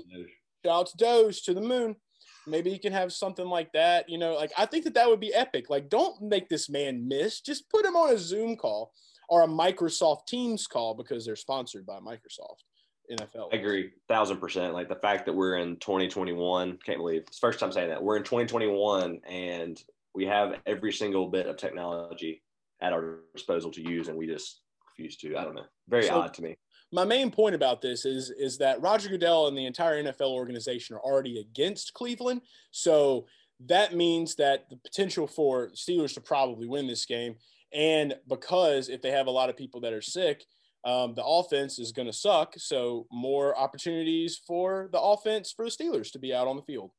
shout 0.65 0.81
out 0.81 0.87
to 0.87 0.97
Doge 0.97 1.43
to 1.43 1.55
the 1.55 1.61
moon. 1.61 1.97
Maybe 2.47 2.71
he 2.71 2.79
can 2.79 2.93
have 2.93 3.13
something 3.13 3.47
like 3.47 3.73
that. 3.73 4.09
You 4.09 4.19
know, 4.19 4.35
like 4.35 4.53
I 4.57 4.67
think 4.67 4.85
that 4.85 4.95
that 4.95 5.09
would 5.09 5.21
be 5.21 5.35
epic. 5.35 5.71
Like, 5.71 5.89
don't 5.89 6.21
make 6.23 6.49
this 6.49 6.69
man 6.69 7.07
miss. 7.07 7.41
Just 7.41 7.69
put 7.71 7.85
him 7.85 7.97
on 7.97 8.15
a 8.15 8.19
Zoom 8.19 8.57
call 8.57 8.93
or 9.29 9.43
a 9.43 9.49
Microsoft 9.49 10.27
Teams 10.27 10.67
call 10.67 10.95
because 10.95 11.25
they're 11.25 11.37
sponsored 11.37 11.87
by 11.87 11.99
Microsoft. 11.99 12.65
NFL. 13.11 13.49
I 13.53 13.57
agree, 13.57 13.91
thousand 14.09 14.39
percent. 14.39 14.75
Like 14.75 14.89
the 14.89 14.97
fact 14.97 15.27
that 15.27 15.33
we're 15.33 15.57
in 15.57 15.77
2021, 15.77 16.79
can't 16.85 16.99
believe 16.99 17.23
it's 17.27 17.39
first 17.39 17.59
time 17.59 17.73
saying 17.73 17.91
that 17.91 18.03
we're 18.03 18.17
in 18.17 18.23
2021 18.23 19.21
and 19.29 19.83
we 20.15 20.25
have 20.27 20.55
every 20.67 20.93
single 20.93 21.29
bit 21.29 21.47
of 21.47 21.57
technology 21.57 22.43
at 22.81 22.93
our 22.93 23.21
disposal 23.35 23.71
to 23.73 23.83
use, 23.83 24.09
and 24.09 24.17
we 24.17 24.27
just 24.27 24.61
refuse 24.89 25.17
to. 25.19 25.37
I 25.37 25.45
don't 25.45 25.55
know. 25.55 25.67
Very 25.89 26.05
so, 26.05 26.21
odd 26.21 26.35
to 26.35 26.43
me 26.43 26.57
my 26.93 27.05
main 27.05 27.31
point 27.31 27.55
about 27.55 27.81
this 27.81 28.05
is 28.05 28.31
is 28.31 28.59
that 28.59 28.81
Roger 28.81 29.09
Goodell 29.09 29.49
and 29.49 29.57
the 29.57 29.67
entire 29.67 30.03
NFL 30.03 30.31
organization 30.31 30.95
are 30.95 31.01
already 31.01 31.41
against 31.41 31.95
Cleveland. 31.95 32.43
So 32.71 33.27
that 33.67 33.95
means 33.95 34.35
that 34.37 34.69
the 34.69 34.77
potential 34.77 35.27
for 35.27 35.71
Steelers 35.71 36.15
to 36.15 36.21
probably 36.21 36.69
win 36.69 36.87
this 36.87 37.07
game, 37.07 37.37
and 37.73 38.15
because 38.29 38.89
if 38.89 39.01
they 39.01 39.11
have 39.11 39.27
a 39.27 39.31
lot 39.31 39.49
of 39.49 39.57
people 39.57 39.81
that 39.81 39.93
are 39.93 40.03
sick, 40.03 40.45
um, 40.85 41.15
the 41.15 41.25
offense 41.25 41.79
is 41.79 41.93
going 41.93 42.07
to 42.07 42.13
suck. 42.13 42.55
So 42.59 43.07
more 43.11 43.57
opportunities 43.59 44.41
for 44.47 44.89
the 44.93 45.01
offense 45.01 45.53
for 45.53 45.65
the 45.65 45.71
Steelers 45.71 46.13
to 46.13 46.19
be 46.19 46.35
out 46.35 46.49
on 46.49 46.57
the 46.57 46.63
field. 46.63 46.91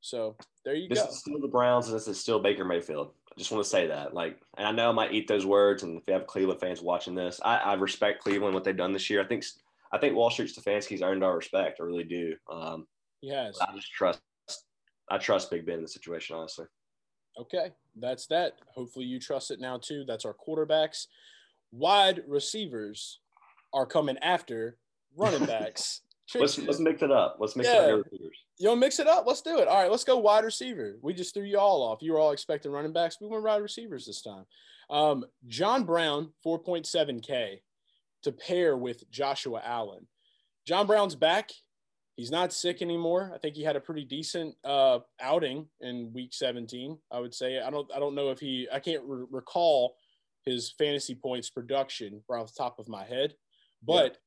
So 0.00 0.36
there 0.64 0.74
you 0.74 0.88
this 0.88 0.98
go. 0.98 1.06
This 1.06 1.14
is 1.14 1.20
still 1.20 1.40
the 1.40 1.48
Browns, 1.48 1.86
and 1.88 1.96
this 1.96 2.08
is 2.08 2.20
still 2.20 2.38
Baker 2.38 2.64
Mayfield. 2.64 3.12
I 3.30 3.38
just 3.38 3.52
want 3.52 3.62
to 3.62 3.70
say 3.70 3.86
that. 3.86 4.14
Like, 4.14 4.40
and 4.56 4.66
I 4.66 4.72
know 4.72 4.88
I 4.88 4.92
might 4.92 5.12
eat 5.12 5.28
those 5.28 5.46
words, 5.46 5.82
and 5.82 5.98
if 5.98 6.04
you 6.06 6.14
have 6.14 6.26
Cleveland 6.26 6.60
fans 6.60 6.82
watching 6.82 7.14
this, 7.14 7.40
I, 7.44 7.56
I 7.58 7.74
respect 7.74 8.22
Cleveland 8.22 8.54
what 8.54 8.64
they've 8.64 8.76
done 8.76 8.92
this 8.92 9.08
year. 9.10 9.22
I 9.22 9.26
think 9.26 9.44
I 9.92 9.98
think 9.98 10.16
Wall 10.16 10.30
Street 10.30 10.50
Stefanski's 10.54 11.02
earned 11.02 11.24
our 11.24 11.36
respect. 11.36 11.78
I 11.80 11.84
really 11.84 12.04
do. 12.04 12.34
Um, 12.50 12.86
yes. 13.22 13.58
I 13.60 13.74
just 13.74 13.92
trust. 13.92 14.20
I 15.10 15.18
trust 15.18 15.50
Big 15.50 15.64
Ben 15.64 15.76
in 15.76 15.82
the 15.82 15.88
situation, 15.88 16.36
honestly. 16.36 16.66
Okay, 17.38 17.72
that's 17.96 18.26
that. 18.26 18.54
Hopefully, 18.74 19.06
you 19.06 19.20
trust 19.20 19.50
it 19.50 19.60
now 19.60 19.78
too. 19.78 20.04
That's 20.06 20.24
our 20.24 20.34
quarterbacks. 20.34 21.06
Wide 21.70 22.22
receivers 22.26 23.20
are 23.72 23.86
coming 23.86 24.18
after 24.18 24.76
running 25.16 25.44
backs. 25.46 26.02
Let's 26.34 26.58
let's 26.58 26.80
mix 26.80 27.02
it 27.02 27.10
up. 27.10 27.36
Let's 27.38 27.56
mix 27.56 27.68
yeah. 27.68 27.78
up 27.78 28.04
receivers. 28.04 28.36
You 28.58 28.68
want 28.68 28.80
mix 28.80 28.98
it 28.98 29.06
up? 29.06 29.24
Let's 29.26 29.40
do 29.40 29.58
it. 29.58 29.68
All 29.68 29.80
right, 29.80 29.90
let's 29.90 30.04
go 30.04 30.18
wide 30.18 30.44
receiver. 30.44 30.96
We 31.02 31.14
just 31.14 31.34
threw 31.34 31.44
you 31.44 31.58
all 31.58 31.82
off. 31.82 32.02
You 32.02 32.12
were 32.12 32.18
all 32.18 32.32
expecting 32.32 32.72
running 32.72 32.92
backs. 32.92 33.18
We 33.20 33.28
went 33.28 33.44
wide 33.44 33.62
receivers 33.62 34.06
this 34.06 34.22
time. 34.22 34.44
Um, 34.90 35.24
John 35.46 35.84
Brown, 35.84 36.32
4.7K 36.44 37.60
to 38.22 38.32
pair 38.32 38.76
with 38.76 39.08
Joshua 39.10 39.60
Allen. 39.64 40.06
John 40.66 40.86
Brown's 40.86 41.14
back. 41.14 41.50
He's 42.16 42.30
not 42.30 42.52
sick 42.52 42.82
anymore. 42.82 43.30
I 43.32 43.38
think 43.38 43.54
he 43.54 43.62
had 43.62 43.76
a 43.76 43.80
pretty 43.80 44.04
decent 44.04 44.56
uh, 44.64 44.98
outing 45.20 45.68
in 45.80 46.12
Week 46.12 46.34
17. 46.34 46.98
I 47.12 47.20
would 47.20 47.32
say. 47.32 47.60
I 47.60 47.70
don't. 47.70 47.88
I 47.94 48.00
don't 48.00 48.16
know 48.16 48.30
if 48.30 48.40
he. 48.40 48.66
I 48.72 48.80
can't 48.80 49.04
re- 49.06 49.26
recall 49.30 49.94
his 50.44 50.74
fantasy 50.76 51.14
points 51.14 51.48
production 51.48 52.22
right 52.28 52.40
off 52.40 52.52
the 52.52 52.58
top 52.58 52.80
of 52.80 52.88
my 52.88 53.04
head, 53.04 53.34
but 53.84 54.18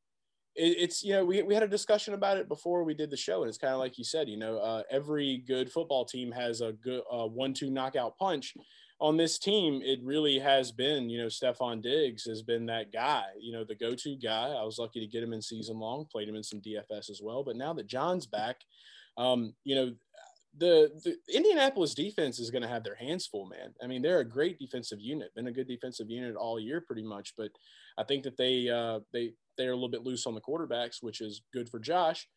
it, 0.56 0.78
it's 0.80 1.04
you 1.04 1.14
know 1.14 1.26
we, 1.26 1.42
we 1.44 1.54
had 1.54 1.64
a 1.64 1.68
discussion 1.68 2.14
about 2.14 2.38
it 2.38 2.48
before 2.48 2.84
we 2.84 2.94
did 2.94 3.10
the 3.10 3.18
show 3.18 3.42
and 3.42 3.50
it's 3.50 3.58
kind 3.58 3.74
of 3.74 3.80
like 3.80 3.98
you 3.98 4.04
said 4.04 4.28
you 4.28 4.38
know 4.38 4.58
uh, 4.58 4.84
every 4.90 5.44
good 5.48 5.72
football 5.72 6.06
team 6.06 6.32
has 6.32 6.62
a 6.62 6.74
good 6.74 7.02
uh, 7.12 7.26
one-two 7.26 7.70
knockout 7.70 8.18
punch 8.18 8.56
on 9.00 9.18
this 9.18 9.40
team 9.40 9.82
it 9.84 10.00
really 10.04 10.38
has 10.38 10.72
been 10.72 11.10
you 11.10 11.20
know 11.20 11.28
Stefon 11.28 11.82
Diggs 11.82 12.24
has 12.26 12.42
been 12.42 12.66
that 12.68 12.92
guy 12.92 13.24
you 13.40 13.52
know 13.52 13.64
the 13.64 13.76
go-to 13.76 14.16
guy 14.16 14.50
I 14.50 14.64
was 14.64 14.78
lucky 14.78 15.00
to 15.00 15.08
get 15.08 15.24
him 15.24 15.34
in 15.34 15.42
season 15.42 15.80
long 15.80 16.06
played 16.12 16.30
him 16.30 16.36
in 16.36 16.44
some 16.44 16.62
DFS 16.62 17.10
as 17.10 17.22
well 17.24 17.44
but 17.44 17.56
now 17.56 17.74
that 17.74 17.88
John's 17.88 18.26
back 18.26 18.58
um, 19.18 19.54
you 19.64 19.76
know 19.76 19.92
the, 20.58 20.92
the 21.04 21.18
Indianapolis 21.34 21.94
defense 21.94 22.40
is 22.40 22.52
going 22.52 22.62
to 22.62 22.68
have 22.68 22.84
their 22.84 22.96
hands 22.96 23.26
full, 23.26 23.46
man. 23.46 23.74
I 23.82 23.88
mean, 23.88 24.02
they're 24.02 24.20
a 24.20 24.26
great 24.26 24.60
defensive 24.60 25.00
unit, 25.00 25.34
been 25.34 25.48
a 25.48 25.52
good 25.52 25.68
defensive 25.68 26.10
unit 26.10 26.36
all 26.36 26.60
year, 26.60 26.82
pretty 26.82 27.04
much. 27.04 27.34
But 27.38 27.52
I 27.98 28.04
think 28.04 28.24
that 28.24 28.38
they 28.38 28.70
uh, 28.70 29.00
they 29.14 29.34
they're 29.58 29.72
a 29.72 29.76
little 29.76 29.90
bit 29.90 30.04
loose 30.04 30.26
on 30.26 30.36
the 30.36 30.42
quarterbacks, 30.42 30.98
which 31.02 31.22
is 31.22 31.42
good 31.54 31.70
for 31.70 31.80
Josh. 31.80 32.28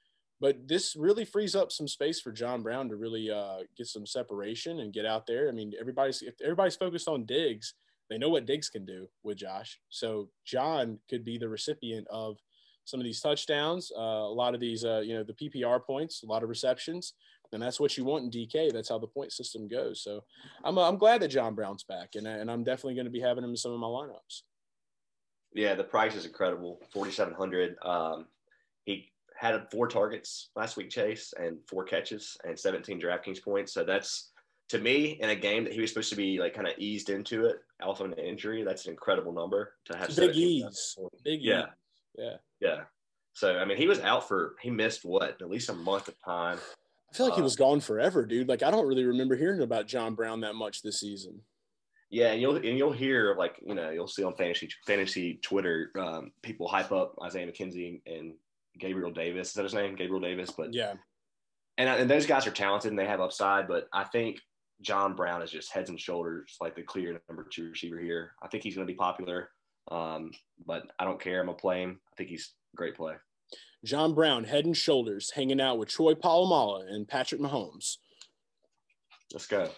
But 0.41 0.67
this 0.67 0.97
really 0.97 1.25
frees 1.25 1.55
up 1.55 1.71
some 1.71 1.87
space 1.89 2.21
for 2.21 2.33
John 2.33 2.63
Brown 2.63 2.89
to 2.89 2.97
really 2.97 3.31
uh, 3.31 3.59
get 3.77 3.87
some 3.87 4.05
separation 4.05 4.81
and 4.81 4.93
get 4.93 5.07
out 5.07 5.27
there. 5.27 5.49
I 5.49 5.53
mean, 5.53 5.73
everybody's 5.81 6.23
if 6.23 6.35
everybody's 6.43 6.77
focused 6.77 7.09
on 7.09 7.25
Diggs, 7.25 7.75
they 8.11 8.19
know 8.19 8.29
what 8.29 8.47
Diggs 8.47 8.69
can 8.69 8.85
do 8.85 9.09
with 9.23 9.39
Josh. 9.39 9.79
So 9.89 10.29
John 10.45 10.99
could 11.09 11.25
be 11.25 11.39
the 11.39 11.49
recipient 11.49 12.07
of 12.11 12.39
some 12.85 13.01
of 13.01 13.05
these 13.05 13.21
touchdowns, 13.21 13.91
uh, 13.97 14.01
a 14.01 14.35
lot 14.35 14.53
of 14.53 14.61
these, 14.61 14.85
uh, 14.85 15.01
you 15.01 15.15
know, 15.15 15.25
the 15.25 15.33
PPR 15.33 15.83
points, 15.83 16.23
a 16.23 16.27
lot 16.27 16.43
of 16.43 16.51
receptions 16.51 17.15
and 17.55 17.63
that's 17.63 17.81
what 17.81 17.97
you 17.97 18.05
want 18.05 18.25
in 18.25 18.31
DK. 18.31 18.73
That's 18.73 18.89
how 18.89 18.99
the 18.99 19.07
point 19.07 19.33
system 19.33 19.69
goes. 19.69 20.03
So 20.03 20.25
I'm, 20.65 20.77
I'm 20.77 20.99
glad 20.99 21.23
that 21.23 21.29
John 21.29 21.55
Brown's 21.55 21.85
back, 21.85 22.11
and, 22.17 22.27
and 22.27 22.51
I'm 22.51 22.65
definitely 22.65 22.95
going 22.95 23.07
to 23.07 23.11
be 23.11 23.21
having 23.21 23.45
him 23.45 23.51
in 23.51 23.57
some 23.57 23.73
of 23.73 23.79
my 23.79 23.87
lineups. 23.87 24.43
Yeah, 25.55 25.75
the 25.75 25.85
price 25.85 26.17
is 26.17 26.27
incredible, 26.27 26.81
4,700. 26.93 27.77
Um, 27.83 28.27
he 28.85 29.13
had 29.37 29.71
four 29.71 29.87
targets 29.87 30.51
last 30.57 30.77
week, 30.77 30.91
Chase, 30.91 31.33
and 31.39 31.59
four 31.69 31.85
catches 31.85 32.37
and 32.45 32.59
17 32.59 33.01
DraftKings 33.01 33.43
points. 33.43 33.73
So 33.73 33.85
that's 33.85 34.33
to 34.69 34.79
me 34.79 35.19
in 35.21 35.31
a 35.31 35.37
game 35.37 35.65
that 35.65 35.73
he 35.73 35.81
was 35.81 35.91
supposed 35.91 36.11
to 36.11 36.17
be 36.17 36.39
like 36.39 36.55
kind 36.55 36.67
of 36.67 36.75
eased 36.79 37.11
into 37.11 37.47
it 37.47 37.57
off 37.83 38.01
of 38.01 38.13
an 38.13 38.19
injury. 38.19 38.65
That's 38.65 38.87
an 38.87 38.93
incredible 38.93 39.33
number 39.33 39.75
to 39.87 39.97
have. 39.97 40.15
Big 40.17 40.35
ease. 40.35 40.97
Big 41.23 41.43
yeah. 41.43 41.61
Ease. 41.61 41.67
Yeah. 42.19 42.37
Yeah. 42.61 42.81
So 43.33 43.59
I 43.59 43.65
mean, 43.65 43.77
he 43.77 43.87
was 43.87 44.01
out 44.01 44.27
for 44.27 44.55
he 44.61 44.71
missed 44.71 45.05
what 45.05 45.41
at 45.41 45.51
least 45.51 45.69
a 45.69 45.75
month 45.75 46.09
of 46.09 46.15
time. 46.25 46.59
I 47.13 47.17
feel 47.17 47.27
like 47.27 47.37
he 47.37 47.43
was 47.43 47.57
gone 47.57 47.81
forever, 47.81 48.25
dude. 48.27 48.49
Like 48.49 48.63
I 48.63 48.71
don't 48.71 48.87
really 48.87 49.05
remember 49.05 49.37
hearing 49.37 49.63
about 49.63 49.87
John 49.87 50.15
Brown 50.15 50.41
that 50.41 50.55
much 50.55 50.83
this 50.83 51.01
season. 51.01 51.41
Yeah, 52.11 52.33
and 52.33 52.41
you'll 52.41 52.57
and 52.57 52.79
you'll 52.79 52.93
hear 52.93 53.35
like 53.37 53.57
you 53.67 53.75
know 53.75 53.91
you'll 53.91 54.07
see 54.07 54.25
on 54.25 54.35
fantasy 54.37 54.69
fantasy 54.87 55.41
Twitter 55.43 55.91
um, 55.99 56.33
people 56.43 56.69
hype 56.69 56.93
up 56.93 57.17
Isaiah 57.23 57.51
McKenzie 57.51 58.01
and 58.07 58.35
Gabriel 58.79 59.11
Davis. 59.11 59.49
Is 59.49 59.55
that 59.55 59.65
his 59.65 59.75
name, 59.75 59.97
Gabriel 59.97 60.21
Davis? 60.21 60.51
But 60.51 60.73
yeah, 60.73 60.95
and 61.79 61.89
and 61.89 62.11
those 62.11 62.27
guys 62.27 62.47
are 62.47 62.53
talented 62.53 62.91
and 62.91 62.99
they 62.99 63.07
have 63.07 63.21
upside. 63.21 63.67
But 63.67 63.89
I 63.93 64.05
think 64.05 64.39
John 64.81 65.15
Brown 65.15 65.43
is 65.43 65.51
just 65.51 65.73
heads 65.73 65.91
and 65.91 65.99
shoulders 65.99 66.57
like 66.61 66.77
the 66.77 66.83
clear 66.83 67.21
number 67.29 67.47
two 67.51 67.71
receiver 67.71 67.99
here. 67.99 68.33
I 68.43 68.49
think 68.49 68.63
he's 68.63 68.75
going 68.75 68.87
to 68.87 68.93
be 68.93 68.97
popular, 68.97 69.49
um, 69.91 70.31
but 70.67 70.85
I 70.99 71.05
don't 71.05 71.21
care. 71.21 71.41
I'm 71.41 71.47
gonna 71.47 71.59
play 71.59 71.83
him. 71.83 72.01
I 72.13 72.17
think 72.17 72.31
he's 72.31 72.53
a 72.75 72.77
great 72.77 72.97
play. 72.97 73.15
John 73.85 74.15
Brown, 74.15 74.45
head 74.45 74.65
and 74.65 74.77
shoulders, 74.77 75.33
hanging 75.33 75.61
out 75.61 75.79
with 75.79 75.91
Troy 75.91 76.15
Polamalu 76.15 76.91
and 76.91 77.07
Patrick 77.07 77.41
Mahomes. 77.41 77.97
Let's 79.33 79.47
go. 79.47 79.69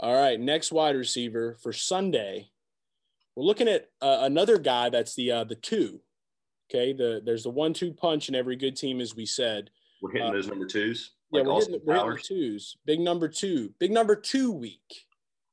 All 0.00 0.14
right, 0.14 0.40
next 0.40 0.72
wide 0.72 0.96
receiver 0.96 1.56
for 1.62 1.72
Sunday. 1.72 2.50
We're 3.36 3.44
looking 3.44 3.68
at 3.68 3.88
uh, 4.00 4.20
another 4.22 4.58
guy 4.58 4.90
that's 4.90 5.14
the 5.14 5.30
uh, 5.30 5.44
the 5.44 5.54
two. 5.54 6.00
Okay, 6.70 6.92
the 6.92 7.22
there's 7.24 7.44
the 7.44 7.50
one-two 7.50 7.92
punch 7.92 8.28
in 8.28 8.34
every 8.34 8.56
good 8.56 8.76
team, 8.76 9.00
as 9.00 9.14
we 9.14 9.26
said. 9.26 9.70
We're 10.00 10.12
hitting 10.12 10.28
uh, 10.28 10.32
those 10.32 10.48
number 10.48 10.66
twos. 10.66 11.12
Like 11.30 11.44
yeah, 11.44 11.48
we're 11.48 11.60
hitting, 11.60 11.80
we're 11.84 12.10
hitting 12.10 12.24
twos. 12.24 12.76
Big 12.84 13.00
number 13.00 13.28
two. 13.28 13.72
Big 13.78 13.92
number 13.92 14.16
two 14.16 14.50
week. 14.50 15.06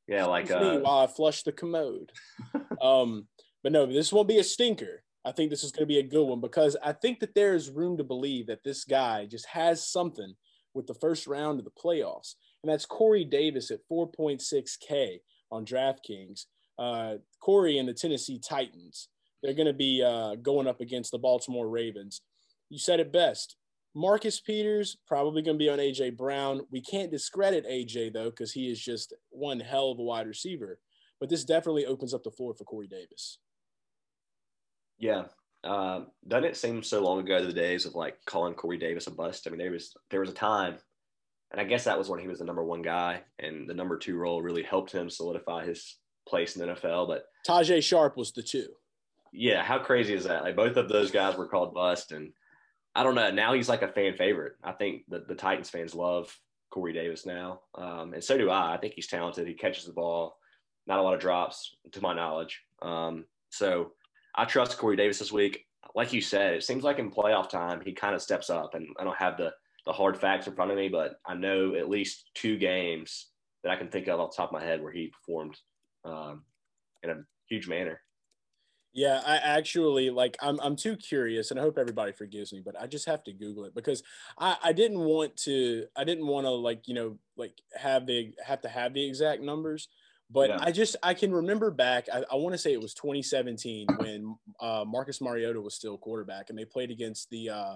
Yeah, 0.07 0.25
like 0.25 0.49
uh, 0.49 0.79
while 0.79 0.99
I 0.99 1.07
flush 1.07 1.43
the 1.43 1.51
commode. 1.51 2.11
um, 2.81 3.27
but 3.61 3.71
no, 3.71 3.85
this 3.85 4.11
won't 4.11 4.27
be 4.27 4.39
a 4.39 4.43
stinker. 4.43 5.03
I 5.25 5.31
think 5.31 5.49
this 5.49 5.63
is 5.63 5.71
going 5.71 5.83
to 5.83 5.93
be 5.93 5.99
a 5.99 6.03
good 6.03 6.23
one 6.23 6.39
because 6.41 6.75
I 6.81 6.93
think 6.93 7.19
that 7.19 7.35
there 7.35 7.53
is 7.53 7.69
room 7.69 7.97
to 7.97 8.03
believe 8.03 8.47
that 8.47 8.63
this 8.63 8.85
guy 8.85 9.25
just 9.25 9.45
has 9.47 9.85
something 9.85 10.33
with 10.73 10.87
the 10.87 10.93
first 10.95 11.27
round 11.27 11.59
of 11.59 11.65
the 11.65 11.71
playoffs. 11.71 12.35
And 12.63 12.71
that's 12.71 12.85
Corey 12.85 13.23
Davis 13.23 13.71
at 13.71 13.79
4.6K 13.91 15.19
on 15.51 15.65
DraftKings. 15.65 16.45
Uh, 16.77 17.15
Corey 17.41 17.77
and 17.77 17.87
the 17.87 17.93
Tennessee 17.93 18.39
Titans, 18.39 19.09
they're 19.41 19.53
going 19.53 19.67
to 19.67 19.73
be 19.73 20.03
uh, 20.03 20.35
going 20.35 20.67
up 20.67 20.81
against 20.81 21.11
the 21.11 21.17
Baltimore 21.17 21.69
Ravens. 21.69 22.21
You 22.69 22.79
said 22.79 22.99
it 22.99 23.11
best. 23.11 23.55
Marcus 23.95 24.39
Peters 24.39 24.97
probably 25.07 25.41
going 25.41 25.57
to 25.57 25.63
be 25.63 25.69
on 25.69 25.79
AJ 25.79 26.15
Brown. 26.15 26.61
We 26.71 26.81
can't 26.81 27.11
discredit 27.11 27.65
AJ 27.67 28.13
though 28.13 28.29
because 28.29 28.51
he 28.51 28.69
is 28.69 28.79
just 28.79 29.13
one 29.29 29.59
hell 29.59 29.91
of 29.91 29.99
a 29.99 30.03
wide 30.03 30.27
receiver. 30.27 30.79
But 31.19 31.29
this 31.29 31.43
definitely 31.43 31.85
opens 31.85 32.13
up 32.13 32.23
the 32.23 32.31
floor 32.31 32.53
for 32.53 32.63
Corey 32.63 32.87
Davis. 32.87 33.39
Yeah. 34.99 35.25
Uh, 35.63 36.03
doesn't 36.27 36.45
it 36.45 36.57
seem 36.57 36.81
so 36.83 37.01
long 37.01 37.19
ago 37.19 37.39
to 37.39 37.45
the 37.45 37.51
days 37.51 37.85
of 37.85 37.95
like 37.95 38.17
calling 38.25 38.53
Corey 38.53 38.77
Davis 38.77 39.07
a 39.07 39.11
bust? 39.11 39.47
I 39.47 39.49
mean, 39.49 39.59
there 39.59 39.71
was 39.71 39.93
there 40.09 40.21
was 40.21 40.29
a 40.29 40.33
time, 40.33 40.77
and 41.51 41.59
I 41.59 41.63
guess 41.63 41.85
that 41.85 41.97
was 41.97 42.09
when 42.09 42.19
he 42.19 42.27
was 42.27 42.39
the 42.39 42.45
number 42.45 42.63
one 42.63 42.81
guy, 42.81 43.21
and 43.39 43.67
the 43.67 43.73
number 43.73 43.97
two 43.97 44.17
role 44.17 44.41
really 44.41 44.63
helped 44.63 44.91
him 44.91 45.09
solidify 45.09 45.65
his 45.65 45.97
place 46.27 46.55
in 46.55 46.65
the 46.65 46.73
NFL. 46.73 47.07
But 47.07 47.25
Tajae 47.47 47.83
Sharpe 47.83 48.17
was 48.17 48.31
the 48.31 48.43
two. 48.43 48.67
Yeah, 49.31 49.63
how 49.63 49.79
crazy 49.79 50.13
is 50.13 50.25
that? 50.25 50.43
Like 50.43 50.55
both 50.55 50.77
of 50.77 50.89
those 50.89 51.11
guys 51.11 51.37
were 51.37 51.47
called 51.47 51.73
bust, 51.73 52.11
and 52.11 52.33
I 52.95 53.03
don't 53.03 53.15
know. 53.15 53.31
Now 53.31 53.53
he's 53.53 53.69
like 53.69 53.81
a 53.81 53.87
fan 53.87 54.15
favorite. 54.15 54.53
I 54.63 54.73
think 54.73 55.03
the 55.07 55.23
the 55.27 55.35
Titans 55.35 55.69
fans 55.69 55.95
love 55.95 56.35
Corey 56.71 56.93
Davis 56.93 57.25
now, 57.25 57.61
um, 57.75 58.13
and 58.13 58.23
so 58.23 58.37
do 58.37 58.49
I. 58.49 58.75
I 58.75 58.77
think 58.77 58.93
he's 58.93 59.07
talented. 59.07 59.47
He 59.47 59.53
catches 59.55 59.85
the 59.85 59.93
ball, 59.93 60.37
not 60.85 60.99
a 60.99 61.01
lot 61.01 61.15
of 61.15 61.19
drops, 61.19 61.75
to 61.91 62.01
my 62.01 62.13
knowledge. 62.13 62.61
Um, 62.81 63.25
so 63.49 63.93
I 64.35 64.45
trust 64.45 64.77
Corey 64.77 64.95
Davis 64.95 65.19
this 65.19 65.31
week. 65.31 65.65
Like 65.95 66.13
you 66.13 66.21
said, 66.21 66.53
it 66.53 66.63
seems 66.63 66.83
like 66.83 66.99
in 66.99 67.09
playoff 67.09 67.49
time 67.49 67.81
he 67.83 67.93
kind 67.93 68.13
of 68.13 68.21
steps 68.21 68.51
up, 68.51 68.75
and 68.75 68.87
I 68.99 69.03
don't 69.03 69.17
have 69.17 69.37
the 69.37 69.51
the 69.85 69.93
hard 69.93 70.17
facts 70.17 70.47
in 70.47 70.53
front 70.53 70.71
of 70.71 70.77
me, 70.77 70.89
but 70.89 71.15
I 71.25 71.35
know 71.35 71.75
at 71.75 71.89
least 71.89 72.29
two 72.35 72.57
games 72.57 73.27
that 73.63 73.71
I 73.71 73.75
can 73.75 73.89
think 73.89 74.07
of 74.07 74.19
off 74.19 74.31
the 74.31 74.37
top 74.37 74.49
of 74.49 74.59
my 74.59 74.63
head 74.63 74.81
where 74.81 74.91
he 74.91 75.07
performed 75.07 75.57
um, 76.05 76.43
in 77.03 77.09
a 77.09 77.23
huge 77.49 77.67
manner. 77.67 78.01
Yeah, 78.91 79.21
I 79.25 79.37
actually 79.37 80.09
like 80.09 80.35
I'm 80.41 80.59
I'm 80.61 80.75
too 80.75 80.95
curious 80.95 81.51
and 81.51 81.59
I 81.59 81.63
hope 81.63 81.77
everybody 81.77 82.11
forgives 82.11 82.51
me, 82.51 82.61
but 82.63 82.79
I 82.79 82.87
just 82.87 83.05
have 83.05 83.23
to 83.25 83.33
Google 83.33 83.65
it 83.65 83.75
because 83.75 84.01
I, 84.37 84.57
I 84.63 84.73
didn't 84.73 84.99
want 84.99 85.37
to 85.43 85.85
I 85.95 86.03
didn't 86.03 86.25
want 86.25 86.47
to 86.47 86.51
like, 86.51 86.87
you 86.87 86.95
know, 86.95 87.17
like 87.37 87.53
have 87.75 88.07
the 88.07 88.33
have 88.43 88.61
to 88.61 88.67
have 88.67 88.93
the 88.93 89.05
exact 89.05 89.43
numbers. 89.43 89.89
But 90.31 90.49
yeah. 90.49 90.57
I 90.59 90.71
just 90.71 90.95
I 91.03 91.13
can 91.13 91.31
remember 91.31 91.69
back. 91.69 92.07
I, 92.11 92.23
I 92.31 92.35
want 92.35 92.53
to 92.53 92.57
say 92.57 92.73
it 92.73 92.81
was 92.81 92.95
2017 92.95 93.87
when 93.97 94.35
uh, 94.59 94.85
Marcus 94.87 95.21
Mariota 95.21 95.61
was 95.61 95.75
still 95.75 95.97
quarterback, 95.97 96.49
and 96.49 96.57
they 96.57 96.65
played 96.65 96.91
against 96.91 97.29
the 97.29 97.49
uh, 97.49 97.75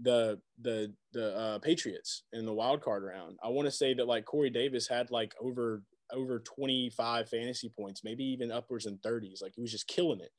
the 0.00 0.38
the 0.60 0.92
the 1.12 1.36
uh, 1.36 1.58
Patriots 1.58 2.24
in 2.32 2.44
the 2.44 2.52
wild 2.52 2.82
card 2.82 3.02
round. 3.04 3.38
I 3.42 3.48
want 3.48 3.66
to 3.66 3.72
say 3.72 3.94
that 3.94 4.06
like 4.06 4.24
Corey 4.24 4.50
Davis 4.50 4.86
had 4.88 5.10
like 5.10 5.34
over 5.40 5.82
over 6.12 6.38
25 6.38 7.28
fantasy 7.28 7.68
points, 7.68 8.02
maybe 8.04 8.24
even 8.24 8.52
upwards 8.52 8.86
in 8.86 8.98
30s. 8.98 9.42
Like 9.42 9.54
he 9.54 9.60
was 9.60 9.72
just 9.72 9.88
killing 9.88 10.20
it. 10.20 10.30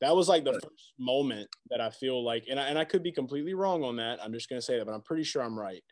That 0.00 0.16
was 0.16 0.28
like 0.28 0.44
the 0.44 0.54
first 0.54 0.94
moment 0.98 1.48
that 1.70 1.80
I 1.80 1.90
feel 1.90 2.24
like, 2.24 2.46
and 2.50 2.58
I, 2.58 2.64
and 2.64 2.78
I 2.78 2.84
could 2.84 3.04
be 3.04 3.12
completely 3.12 3.54
wrong 3.54 3.84
on 3.84 3.96
that. 3.96 4.18
I'm 4.22 4.32
just 4.32 4.48
going 4.48 4.60
to 4.60 4.64
say 4.64 4.78
that, 4.78 4.84
but 4.84 4.94
I'm 4.94 5.02
pretty 5.02 5.22
sure 5.22 5.42
I'm 5.42 5.56
right 5.56 5.84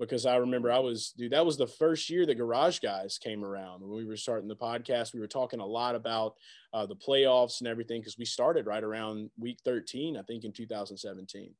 because 0.00 0.26
I 0.26 0.36
remember 0.36 0.72
I 0.72 0.80
was, 0.80 1.14
dude, 1.16 1.30
that 1.30 1.46
was 1.46 1.56
the 1.56 1.68
first 1.68 2.10
year 2.10 2.26
the 2.26 2.34
Garage 2.34 2.80
Guys 2.80 3.18
came 3.18 3.44
around. 3.44 3.82
When 3.82 3.94
we 3.94 4.04
were 4.04 4.16
starting 4.16 4.48
the 4.48 4.56
podcast, 4.56 5.14
we 5.14 5.20
were 5.20 5.28
talking 5.28 5.60
a 5.60 5.66
lot 5.66 5.94
about 5.94 6.34
uh, 6.74 6.86
the 6.86 6.96
playoffs 6.96 7.60
and 7.60 7.68
everything 7.68 8.00
because 8.00 8.18
we 8.18 8.24
started 8.24 8.66
right 8.66 8.82
around 8.82 9.30
week 9.38 9.58
13, 9.64 10.16
I 10.16 10.22
think, 10.22 10.42
in 10.42 10.52
2017. 10.52 11.54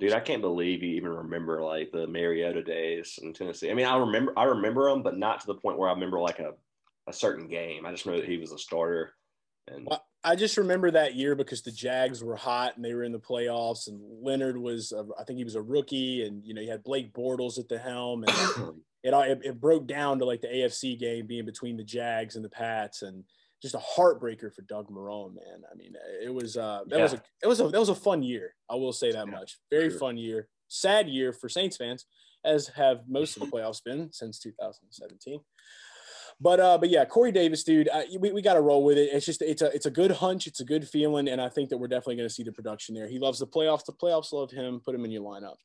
Dude, 0.00 0.14
I 0.14 0.20
can't 0.20 0.40
believe 0.40 0.82
you 0.82 0.96
even 0.96 1.10
remember 1.10 1.62
like 1.62 1.92
the 1.92 2.06
Mariota 2.06 2.62
days 2.62 3.18
in 3.22 3.34
Tennessee. 3.34 3.70
I 3.70 3.74
mean, 3.74 3.86
I 3.86 3.98
remember, 3.98 4.32
I 4.36 4.44
remember 4.44 4.90
them, 4.90 5.02
but 5.02 5.18
not 5.18 5.40
to 5.40 5.46
the 5.46 5.54
point 5.54 5.78
where 5.78 5.90
I 5.90 5.92
remember 5.92 6.18
like 6.18 6.38
a, 6.38 6.54
a 7.06 7.12
certain 7.12 7.48
game. 7.48 7.84
I 7.84 7.90
just 7.90 8.06
know 8.06 8.16
that 8.16 8.24
he 8.24 8.38
was 8.38 8.52
a 8.52 8.58
starter. 8.58 9.12
And 9.68 9.86
well, 9.86 10.02
I 10.24 10.36
just 10.36 10.56
remember 10.56 10.90
that 10.90 11.16
year 11.16 11.34
because 11.34 11.60
the 11.60 11.70
Jags 11.70 12.24
were 12.24 12.36
hot 12.36 12.76
and 12.76 12.84
they 12.84 12.94
were 12.94 13.04
in 13.04 13.12
the 13.12 13.20
playoffs, 13.20 13.88
and 13.88 14.00
Leonard 14.22 14.56
was, 14.56 14.92
a, 14.92 15.04
I 15.18 15.24
think 15.24 15.36
he 15.36 15.44
was 15.44 15.54
a 15.54 15.62
rookie, 15.62 16.24
and 16.24 16.44
you 16.44 16.54
know 16.54 16.62
you 16.62 16.70
had 16.70 16.82
Blake 16.82 17.12
Bortles 17.12 17.58
at 17.58 17.68
the 17.68 17.78
helm, 17.78 18.24
and 18.24 18.32
it, 19.02 19.12
it, 19.12 19.40
it 19.44 19.60
broke 19.60 19.86
down 19.86 20.18
to 20.18 20.24
like 20.24 20.40
the 20.40 20.48
AFC 20.48 20.98
game 20.98 21.26
being 21.26 21.44
between 21.44 21.76
the 21.76 21.84
Jags 21.84 22.36
and 22.36 22.44
the 22.44 22.50
Pats, 22.50 23.02
and 23.02 23.24
just 23.60 23.74
a 23.74 23.78
heartbreaker 23.78 24.52
for 24.52 24.62
Doug 24.62 24.88
Marrone, 24.90 25.34
man. 25.34 25.62
I 25.70 25.74
mean, 25.74 25.94
it 26.22 26.32
was 26.32 26.56
uh, 26.56 26.84
that 26.88 26.96
Yeah. 26.96 27.02
was 27.02 27.12
a 27.14 27.22
it 27.42 27.46
was 27.46 27.60
a 27.60 27.68
that 27.68 27.80
was 27.80 27.88
a 27.88 27.94
fun 27.94 28.22
year. 28.22 28.54
I 28.68 28.74
will 28.76 28.92
say 28.92 29.12
that 29.12 29.26
Yeah, 29.26 29.32
much. 29.32 29.58
Very 29.70 29.90
sure. 29.90 29.98
fun 29.98 30.16
year. 30.16 30.48
Sad 30.68 31.08
year 31.08 31.32
for 31.32 31.48
Saints 31.48 31.76
fans, 31.76 32.06
as 32.44 32.68
have 32.68 33.08
most 33.08 33.36
of 33.36 33.42
the 33.42 33.48
playoffs 33.48 33.82
been 33.84 34.12
since 34.12 34.38
2017. 34.38 35.40
But 36.40 36.58
uh, 36.58 36.78
but 36.78 36.88
yeah, 36.88 37.04
Corey 37.04 37.32
Davis, 37.32 37.64
dude, 37.64 37.90
I, 37.92 38.06
we, 38.18 38.32
we 38.32 38.40
got 38.40 38.54
to 38.54 38.62
roll 38.62 38.82
with 38.82 38.96
it. 38.96 39.10
It's 39.12 39.26
just 39.26 39.42
it's 39.42 39.60
a 39.60 39.66
it's 39.74 39.86
a 39.86 39.90
good 39.90 40.10
hunch, 40.10 40.46
it's 40.46 40.60
a 40.60 40.64
good 40.64 40.88
feeling, 40.88 41.28
and 41.28 41.40
I 41.40 41.50
think 41.50 41.68
that 41.68 41.76
we're 41.76 41.88
definitely 41.88 42.16
going 42.16 42.28
to 42.28 42.34
see 42.34 42.44
the 42.44 42.52
production 42.52 42.94
there. 42.94 43.08
He 43.08 43.18
loves 43.18 43.38
the 43.40 43.46
playoffs. 43.46 43.84
The 43.84 43.92
playoffs 43.92 44.32
love 44.32 44.50
him. 44.50 44.80
Put 44.82 44.94
him 44.94 45.04
in 45.04 45.10
your 45.10 45.22
lineup. 45.22 45.56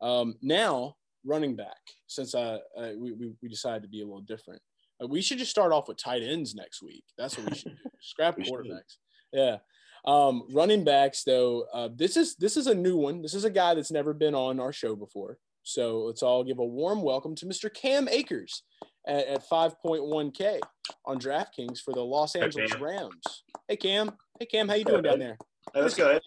Um, 0.00 0.36
now 0.40 0.94
running 1.24 1.56
back, 1.56 1.80
since 2.06 2.34
uh, 2.36 2.58
uh 2.78 2.90
we, 2.96 3.12
we 3.12 3.32
we 3.42 3.48
decided 3.48 3.82
to 3.82 3.88
be 3.88 4.02
a 4.02 4.04
little 4.04 4.20
different, 4.20 4.62
we 5.08 5.22
should 5.22 5.38
just 5.38 5.50
start 5.50 5.72
off 5.72 5.88
with 5.88 5.96
tight 5.96 6.22
ends 6.22 6.54
next 6.54 6.82
week. 6.82 7.04
That's 7.18 7.36
what 7.38 7.50
we 7.50 7.56
should 7.56 7.76
do. 7.76 7.90
Scrap 8.00 8.36
We 8.38 8.44
should. 8.44 8.52
quarterbacks. 8.54 8.96
Yeah. 9.32 9.58
Um, 10.04 10.42
running 10.52 10.84
backs 10.84 11.22
though, 11.24 11.64
uh, 11.72 11.88
this 11.94 12.16
is 12.16 12.34
this 12.36 12.56
is 12.56 12.66
a 12.66 12.74
new 12.74 12.96
one. 12.96 13.22
This 13.22 13.34
is 13.34 13.44
a 13.44 13.50
guy 13.50 13.74
that's 13.74 13.92
never 13.92 14.12
been 14.12 14.34
on 14.34 14.58
our 14.58 14.72
show 14.72 14.96
before. 14.96 15.38
So 15.62 16.00
let's 16.00 16.22
all 16.24 16.42
give 16.42 16.58
a 16.58 16.64
warm 16.64 17.02
welcome 17.02 17.36
to 17.36 17.46
Mr. 17.46 17.72
Cam 17.72 18.08
Akers 18.08 18.64
at, 19.06 19.26
at 19.28 19.48
5.1K 19.48 20.58
on 21.06 21.20
DraftKings 21.20 21.78
for 21.78 21.94
the 21.94 22.00
Los 22.00 22.34
Angeles 22.34 22.72
Cam. 22.72 22.82
Rams. 22.82 23.44
Hey 23.68 23.76
Cam. 23.76 24.10
Hey 24.40 24.46
Cam, 24.46 24.68
how 24.68 24.74
you 24.74 24.84
doing 24.84 25.02
down 25.02 25.20
there? 25.20 25.38
Hey, 25.72 25.82
let's 25.82 25.94
go. 25.94 26.18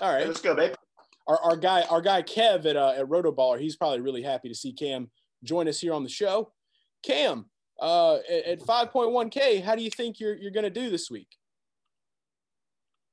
All 0.00 0.12
right. 0.12 0.22
Hey, 0.22 0.26
let's 0.26 0.40
go, 0.40 0.56
babe. 0.56 0.74
Our, 1.28 1.38
our 1.42 1.56
guy, 1.56 1.82
our 1.82 2.00
guy 2.00 2.22
Kev 2.22 2.66
at 2.66 2.76
uh, 2.76 2.94
at 2.96 3.06
Rotoballer, 3.06 3.60
he's 3.60 3.76
probably 3.76 4.00
really 4.00 4.22
happy 4.22 4.48
to 4.48 4.54
see 4.54 4.72
Cam 4.72 5.08
join 5.44 5.68
us 5.68 5.78
here 5.78 5.92
on 5.92 6.02
the 6.02 6.08
show. 6.08 6.52
Cam, 7.04 7.46
uh, 7.80 8.16
at, 8.28 8.44
at 8.44 8.60
5.1K, 8.60 9.62
how 9.62 9.74
do 9.74 9.82
you 9.82 9.90
think 9.90 10.20
you're 10.20 10.34
you're 10.34 10.50
gonna 10.50 10.70
do 10.70 10.90
this 10.90 11.10
week? 11.10 11.28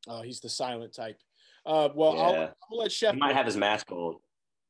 Oh, 0.08 0.22
he's 0.22 0.40
the 0.40 0.50
silent 0.50 0.94
type. 0.94 1.20
Uh, 1.66 1.90
well, 1.96 2.20
I'll, 2.20 2.36
I'll 2.72 2.78
let 2.78 2.92
Chef 2.92 3.14
He 3.14 3.20
might 3.20 3.36
have 3.36 3.46
his 3.46 3.58
mask 3.58 3.92
on. 3.92 4.18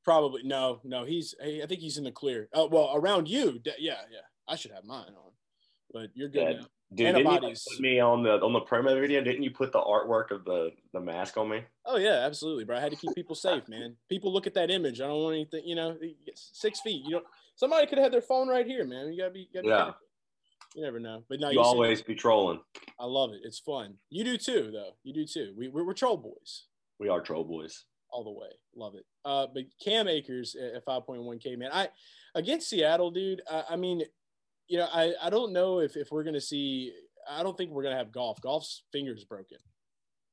probably 0.03 0.43
no, 0.43 0.79
no. 0.83 1.03
He's 1.03 1.35
I 1.41 1.65
think 1.67 1.81
he's 1.81 1.97
in 1.97 2.05
the 2.05 2.11
clear. 2.11 2.47
Uh, 2.53 2.67
well, 2.71 2.91
around 2.95 3.27
you, 3.27 3.59
yeah, 3.65 3.73
yeah. 4.11 4.19
I 4.47 4.55
should 4.55 4.71
have 4.71 4.85
mine 4.85 5.09
on, 5.09 5.31
but 5.91 6.09
you're 6.13 6.29
good 6.29 6.65
Now. 6.97 7.11
Dude, 7.11 7.15
didn't 7.15 7.25
you 7.25 7.31
Antibodies. 7.31 7.67
put 7.69 7.79
me 7.81 7.99
on 7.99 8.23
the 8.23 8.41
on 8.41 8.53
the 8.53 8.61
promo 8.61 8.99
video? 8.99 9.21
Didn't 9.23 9.43
you 9.43 9.51
put 9.51 9.71
the 9.71 9.79
artwork 9.79 10.31
of 10.31 10.45
the 10.45 10.71
the 10.93 10.99
mask 10.99 11.37
on 11.37 11.49
me? 11.49 11.61
Oh 11.85 11.97
yeah, 11.97 12.23
absolutely, 12.25 12.63
bro. 12.63 12.77
I 12.77 12.79
had 12.79 12.91
to 12.91 12.97
keep 12.97 13.13
people 13.15 13.35
safe, 13.35 13.67
man. 13.67 13.95
People 14.09 14.31
look 14.33 14.47
at 14.47 14.53
that 14.55 14.71
image. 14.71 15.01
I 15.01 15.07
don't 15.07 15.21
want 15.23 15.35
anything, 15.35 15.63
you 15.65 15.75
know, 15.75 15.97
six 16.35 16.79
feet. 16.81 17.03
You 17.05 17.11
don't. 17.11 17.25
Somebody 17.55 17.87
could 17.87 17.97
have 17.97 18.11
their 18.11 18.21
phone 18.21 18.47
right 18.47 18.65
here, 18.65 18.85
man. 18.85 19.11
You 19.11 19.17
gotta 19.19 19.31
be. 19.31 19.41
You, 19.41 19.61
gotta 19.61 19.67
Yeah. 19.67 19.83
careful. 19.85 20.01
you 20.75 20.83
never 20.83 20.99
know. 20.99 21.23
But 21.29 21.39
no, 21.39 21.49
you 21.49 21.55
you 21.59 21.61
always 21.61 22.01
be 22.01 22.15
trolling. 22.15 22.59
I 22.99 23.05
love 23.05 23.31
it. 23.33 23.41
It's 23.43 23.59
fun. 23.59 23.95
You 24.09 24.23
do 24.23 24.37
too, 24.37 24.71
though. 24.71 24.91
You 25.03 25.13
do 25.13 25.25
too. 25.25 25.53
We 25.57 25.67
we're, 25.69 25.85
we're 25.85 25.93
troll 25.93 26.17
boys 26.17 26.63
We 26.99 27.09
are 27.09 27.21
troll 27.21 27.43
boys. 27.43 27.85
all 28.09 28.23
the 28.23 28.31
way. 28.31 28.49
Love 28.75 28.95
it. 28.95 29.05
Uh, 29.23 29.47
but 29.53 29.63
Cam 29.83 30.07
Akers 30.07 30.55
at 30.55 30.75
at 30.75 30.85
5.1K, 30.85 31.57
man. 31.57 31.69
I 31.73 31.89
against 32.35 32.69
Seattle, 32.69 33.11
dude. 33.11 33.41
I, 33.49 33.63
I 33.71 33.75
mean, 33.77 34.03
you 34.67 34.77
know, 34.77 34.87
I 34.91 35.13
I 35.21 35.29
don't 35.29 35.53
know 35.53 35.79
if 35.79 35.95
if 35.95 36.11
we're 36.11 36.23
gonna 36.23 36.41
see. 36.41 36.93
I 37.29 37.43
don't 37.43 37.57
think 37.57 37.71
we're 37.71 37.83
gonna 37.83 37.97
have 37.97 38.11
Goff. 38.11 38.41
Goff's 38.41 38.83
fingers 38.91 39.23
broken. 39.23 39.57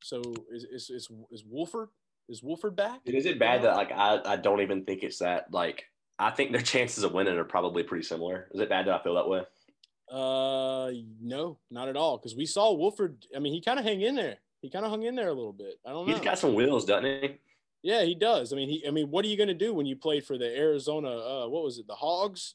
So 0.03 0.23
is 0.53 0.65
is 0.65 0.91
is, 0.91 1.09
is 1.31 1.45
Wolford? 1.49 1.89
Is 2.29 2.43
Wolford 2.43 2.77
back? 2.77 3.05
Dude, 3.05 3.15
is 3.15 3.27
it 3.27 3.39
bad 3.39 3.63
that 3.63 3.77
like 3.77 3.93
I, 3.93 4.21
I 4.25 4.37
don't 4.37 4.61
even 4.61 4.85
think 4.85 5.03
it's 5.03 5.19
that 5.19 5.53
like 5.53 5.85
I 6.19 6.31
think 6.31 6.53
their 6.53 6.61
chances 6.63 7.05
of 7.05 7.13
winning 7.13 7.37
are 7.37 7.45
probably 7.45 7.83
pretty 7.83 8.05
similar. 8.05 8.49
Is 8.53 8.61
it 8.61 8.69
bad 8.69 8.87
that 8.87 9.01
I 9.01 9.03
feel 9.03 9.15
that 9.15 9.29
way? 9.29 9.43
Uh, 10.11 10.91
no, 11.21 11.59
not 11.71 11.89
at 11.89 11.97
all. 11.97 12.19
Because 12.19 12.37
we 12.37 12.47
saw 12.47 12.73
Wolford. 12.73 13.25
I 13.35 13.39
mean, 13.39 13.53
he 13.53 13.61
kind 13.61 13.79
of 13.79 13.85
hang 13.85 14.03
in 14.03 14.15
there. 14.15 14.37
He 14.61 14.71
kind 14.71 14.85
of 14.85 14.91
hung 14.91 15.03
in 15.03 15.17
there 15.17 15.29
a 15.29 15.35
little 15.35 15.53
bit. 15.53 15.81
I 15.87 15.91
don't 15.91 16.07
know. 16.07 16.13
He's 16.13 16.23
got 16.23 16.39
some 16.39 16.55
wheels, 16.55 16.85
doesn't 16.85 17.05
he? 17.05 17.39
yeah, 17.83 18.03
he 18.05 18.15
does. 18.15 18.53
I 18.53 18.57
mean, 18.57 18.69
he. 18.69 18.87
I 18.87 18.91
mean, 18.91 19.11
what 19.11 19.25
are 19.25 19.29
you 19.29 19.37
going 19.37 19.49
to 19.49 19.55
do 19.55 19.75
when 19.75 19.87
you 19.87 19.97
played 19.97 20.25
for 20.25 20.39
the 20.39 20.57
Arizona? 20.57 21.09
Uh, 21.09 21.49
what 21.49 21.65
was 21.65 21.79
it? 21.79 21.87
The 21.87 21.95
Hogs. 21.95 22.55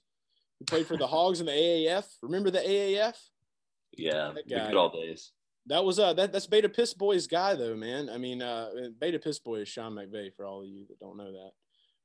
Played 0.65 0.87
for 0.87 0.97
the 0.97 1.07
Hogs 1.07 1.39
in 1.39 1.45
the 1.45 1.51
AAF. 1.51 2.05
Remember 2.23 2.49
the 2.49 2.59
AAF? 2.59 3.15
Yeah, 3.97 4.33
That 4.35 4.47
the 4.47 4.71
good 4.71 4.75
old 4.75 4.93
days. 4.93 5.31
That 5.67 5.83
was 5.83 5.99
uh 5.99 6.13
that 6.13 6.31
that's 6.31 6.47
Beta 6.47 6.69
Piss 6.69 6.93
Boy's 6.93 7.27
guy 7.27 7.55
though, 7.55 7.75
man. 7.75 8.09
I 8.09 8.17
mean, 8.17 8.41
uh, 8.41 8.69
Beta 8.99 9.19
Piss 9.19 9.39
Boy 9.39 9.61
is 9.61 9.67
Sean 9.69 9.93
McVay 9.93 10.33
for 10.33 10.45
all 10.45 10.61
of 10.61 10.67
you 10.67 10.85
that 10.87 10.99
don't 10.99 11.17
know 11.17 11.31
that. 11.31 11.51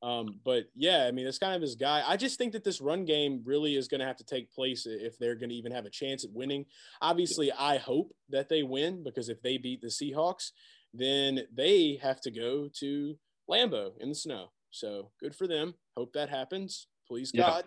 Um, 0.06 0.40
but 0.44 0.64
yeah, 0.74 1.04
I 1.06 1.12
mean, 1.12 1.28
it's 1.28 1.38
kind 1.38 1.54
of 1.54 1.62
his 1.62 1.76
guy. 1.76 2.02
I 2.04 2.16
just 2.16 2.36
think 2.36 2.52
that 2.52 2.64
this 2.64 2.80
run 2.80 3.04
game 3.04 3.40
really 3.44 3.76
is 3.76 3.86
going 3.86 4.00
to 4.00 4.06
have 4.06 4.16
to 4.16 4.24
take 4.24 4.52
place 4.52 4.84
if 4.84 5.16
they're 5.16 5.36
going 5.36 5.50
to 5.50 5.54
even 5.54 5.70
have 5.70 5.86
a 5.86 5.90
chance 5.90 6.24
at 6.24 6.32
winning. 6.32 6.64
Obviously, 7.00 7.52
I 7.52 7.76
hope 7.76 8.12
that 8.30 8.48
they 8.48 8.64
win 8.64 9.04
because 9.04 9.28
if 9.28 9.40
they 9.42 9.58
beat 9.58 9.80
the 9.80 9.86
Seahawks, 9.88 10.50
then 10.92 11.42
they 11.54 12.00
have 12.02 12.20
to 12.22 12.32
go 12.32 12.68
to 12.80 13.16
Lambeau 13.48 13.92
in 14.00 14.08
the 14.08 14.14
snow. 14.16 14.48
So 14.72 15.12
good 15.20 15.36
for 15.36 15.46
them. 15.46 15.74
Hope 15.96 16.12
that 16.14 16.30
happens. 16.30 16.88
Please 17.06 17.30
Yeah. 17.32 17.60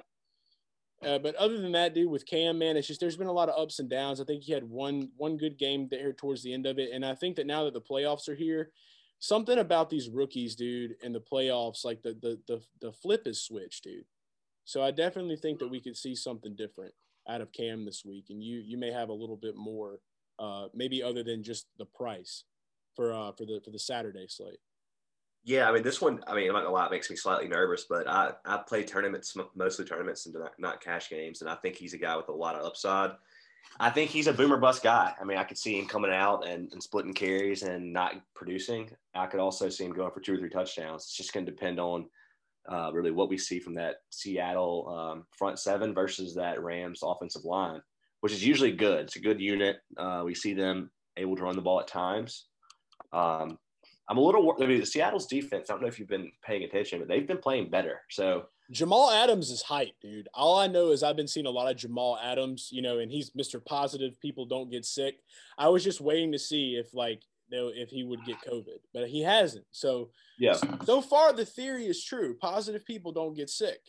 Uh, 1.03 1.19
but 1.19 1.35
other 1.35 1.59
than 1.59 1.73
that, 1.73 1.93
dude, 1.93 2.09
with 2.09 2.25
Cam, 2.25 2.57
man, 2.57 2.77
it's 2.77 2.87
just 2.87 2.99
there's 2.99 3.17
been 3.17 3.27
a 3.27 3.33
lot 3.33 3.49
of 3.49 3.59
ups 3.59 3.79
and 3.79 3.89
downs. 3.89 4.19
I 4.21 4.23
think 4.23 4.43
he 4.43 4.53
had 4.53 4.63
one 4.63 5.09
one 5.17 5.37
good 5.37 5.57
game 5.57 5.87
there 5.89 6.13
towards 6.13 6.41
the 6.41 6.53
end 6.53 6.65
of 6.65 6.79
it, 6.79 6.91
and 6.93 7.05
I 7.05 7.15
think 7.15 7.35
that 7.35 7.47
now 7.47 7.65
that 7.65 7.73
the 7.73 7.81
playoffs 7.81 8.29
are 8.29 8.35
here, 8.35 8.71
something 9.19 9.59
about 9.59 9.89
these 9.89 10.09
rookies, 10.09 10.55
dude, 10.55 10.95
in 11.03 11.13
the 11.13 11.19
playoffs, 11.19 11.83
like 11.83 12.01
the 12.01 12.13
the 12.21 12.39
the 12.47 12.61
the 12.81 12.91
flip 12.91 13.27
is 13.27 13.43
switched, 13.43 13.83
dude. 13.83 14.05
So 14.63 14.81
I 14.81 14.91
definitely 14.91 15.35
think 15.35 15.59
that 15.59 15.69
we 15.69 15.81
could 15.81 15.97
see 15.97 16.15
something 16.15 16.55
different 16.55 16.93
out 17.27 17.41
of 17.41 17.51
Cam 17.51 17.85
this 17.85 18.03
week, 18.05 18.25
and 18.29 18.41
you 18.41 18.59
you 18.59 18.77
may 18.77 18.91
have 18.91 19.09
a 19.09 19.13
little 19.13 19.37
bit 19.37 19.55
more, 19.55 19.99
uh, 20.39 20.67
maybe 20.73 21.03
other 21.03 21.23
than 21.23 21.43
just 21.43 21.67
the 21.77 21.85
price 21.85 22.45
for 22.95 23.13
uh 23.13 23.31
for 23.33 23.45
the 23.45 23.61
for 23.63 23.71
the 23.71 23.79
Saturday 23.79 24.25
slate. 24.27 24.59
Yeah, 25.45 25.69
I 25.69 25.71
mean 25.71 25.83
this 25.83 26.01
one. 26.01 26.23
I 26.25 26.33
mean, 26.33 26.47
I'm 26.47 26.53
not 26.53 26.63
gonna 26.63 26.73
lie, 26.73 26.87
it 26.87 26.91
makes 26.91 27.09
me 27.09 27.15
slightly 27.15 27.47
nervous, 27.47 27.85
but 27.87 28.09
I 28.09 28.31
I 28.45 28.57
play 28.67 28.83
tournaments, 28.83 29.37
mostly 29.55 29.85
tournaments, 29.85 30.25
and 30.25 30.33
not, 30.33 30.53
not 30.57 30.81
cash 30.81 31.09
games, 31.09 31.41
and 31.41 31.49
I 31.49 31.55
think 31.55 31.75
he's 31.75 31.93
a 31.93 31.99
guy 31.99 32.17
with 32.17 32.29
a 32.29 32.33
lot 32.33 32.55
of 32.55 32.65
upside. 32.65 33.11
I 33.79 33.89
think 33.89 34.09
he's 34.09 34.27
a 34.27 34.33
boomer 34.33 34.57
bust 34.57 34.83
guy. 34.83 35.13
I 35.19 35.23
mean, 35.23 35.37
I 35.37 35.43
could 35.43 35.57
see 35.57 35.77
him 35.77 35.87
coming 35.87 36.11
out 36.11 36.47
and, 36.47 36.71
and 36.71 36.81
splitting 36.81 37.13
carries 37.13 37.63
and 37.63 37.91
not 37.91 38.13
producing. 38.33 38.89
I 39.13 39.27
could 39.27 39.39
also 39.39 39.69
see 39.69 39.85
him 39.85 39.93
going 39.93 40.11
for 40.11 40.21
two 40.21 40.33
or 40.33 40.37
three 40.37 40.49
touchdowns. 40.49 41.03
It's 41.03 41.17
just 41.17 41.33
going 41.33 41.45
to 41.45 41.51
depend 41.51 41.79
on 41.79 42.05
uh, 42.69 42.91
really 42.93 43.11
what 43.11 43.29
we 43.29 43.37
see 43.37 43.59
from 43.59 43.75
that 43.75 43.97
Seattle 44.11 44.87
um, 44.87 45.25
front 45.37 45.59
seven 45.59 45.93
versus 45.93 46.35
that 46.35 46.61
Rams 46.63 47.01
offensive 47.03 47.43
line, 47.43 47.81
which 48.21 48.33
is 48.33 48.45
usually 48.45 48.71
good. 48.71 49.01
It's 49.01 49.17
a 49.17 49.19
good 49.19 49.41
unit. 49.41 49.77
Uh, 49.97 50.23
we 50.25 50.33
see 50.33 50.53
them 50.53 50.89
able 51.17 51.35
to 51.35 51.43
run 51.43 51.55
the 51.55 51.61
ball 51.61 51.81
at 51.81 51.87
times. 51.87 52.45
Um, 53.11 53.57
I'm 54.07 54.17
a 54.17 54.21
little. 54.21 54.55
I 54.61 54.65
mean, 54.65 54.79
the 54.79 54.85
Seattle's 54.85 55.25
defense. 55.25 55.69
I 55.69 55.73
don't 55.73 55.81
know 55.81 55.87
if 55.87 55.99
you've 55.99 56.07
been 56.07 56.31
paying 56.43 56.63
attention, 56.63 56.99
but 56.99 57.07
they've 57.07 57.27
been 57.27 57.39
playing 57.39 57.69
better. 57.69 58.01
So 58.09 58.45
Jamal 58.71 59.11
Adams 59.11 59.49
is 59.49 59.61
hype, 59.61 59.93
dude. 60.01 60.27
All 60.33 60.57
I 60.57 60.67
know 60.67 60.91
is 60.91 61.03
I've 61.03 61.15
been 61.15 61.27
seeing 61.27 61.45
a 61.45 61.51
lot 61.51 61.69
of 61.69 61.77
Jamal 61.77 62.19
Adams, 62.21 62.69
you 62.71 62.81
know, 62.81 62.99
and 62.99 63.11
he's 63.11 63.31
Mr. 63.31 63.63
Positive. 63.63 64.19
People 64.21 64.45
don't 64.45 64.71
get 64.71 64.85
sick. 64.85 65.15
I 65.57 65.69
was 65.69 65.83
just 65.83 66.01
waiting 66.01 66.31
to 66.31 66.39
see 66.39 66.75
if 66.75 66.93
like 66.93 67.21
if 67.51 67.89
he 67.89 68.03
would 68.03 68.25
get 68.25 68.37
COVID, 68.41 68.79
but 68.93 69.07
he 69.07 69.21
hasn't. 69.21 69.65
So 69.71 70.09
yeah, 70.39 70.57
so 70.83 71.01
far 71.01 71.33
the 71.33 71.45
theory 71.45 71.85
is 71.85 72.03
true. 72.03 72.35
Positive 72.37 72.85
people 72.85 73.11
don't 73.11 73.35
get 73.35 73.49
sick. 73.49 73.79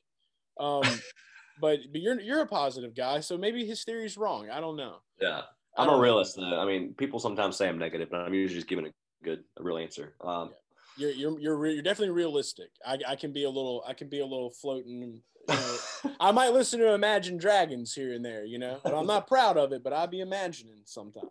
Um, 0.59 0.83
but 1.61 1.81
but 1.92 2.00
you're 2.00 2.20
you're 2.20 2.42
a 2.42 2.46
positive 2.46 2.94
guy, 2.94 3.20
so 3.20 3.37
maybe 3.37 3.66
his 3.66 3.85
theory's 3.85 4.16
wrong. 4.16 4.50
I 4.50 4.61
don't 4.61 4.76
know. 4.76 4.96
yeah. 5.20 5.42
I'm 5.79 5.90
a 5.90 5.98
realist. 5.98 6.37
Though. 6.37 6.59
I 6.59 6.64
mean, 6.64 6.94
people 6.94 7.18
sometimes 7.18 7.57
say 7.57 7.68
I'm 7.68 7.76
negative, 7.76 8.09
but 8.11 8.20
I'm 8.20 8.33
usually 8.33 8.61
just 8.61 8.66
giving 8.66 8.87
a 8.87 8.90
good, 9.26 9.44
a 9.58 9.62
real 9.62 9.78
answer. 9.78 10.14
Um, 10.24 10.50
You're 10.96 11.10
you're 11.10 11.40
you're, 11.40 11.56
re- 11.56 11.74
you're 11.74 11.82
definitely 11.82 12.14
realistic. 12.14 12.70
I, 12.86 12.98
I 13.06 13.16
can 13.16 13.32
be 13.32 13.44
a 13.44 13.50
little 13.50 13.84
I 13.86 13.92
can 13.92 14.08
be 14.08 14.20
a 14.20 14.24
little 14.26 14.50
floating. 14.50 15.00
You 15.02 15.20
know, 15.48 15.76
I 16.20 16.32
might 16.32 16.52
listen 16.52 16.78
to 16.80 16.92
Imagine 16.94 17.36
Dragons 17.36 17.92
here 17.92 18.12
and 18.14 18.24
there, 18.24 18.44
you 18.44 18.58
know, 18.58 18.80
but 18.82 18.94
I'm 18.94 19.06
not 19.06 19.26
proud 19.26 19.56
of 19.56 19.72
it. 19.72 19.82
But 19.84 19.92
I 19.92 20.06
be 20.06 20.20
imagining 20.20 20.80
sometimes. 20.84 21.26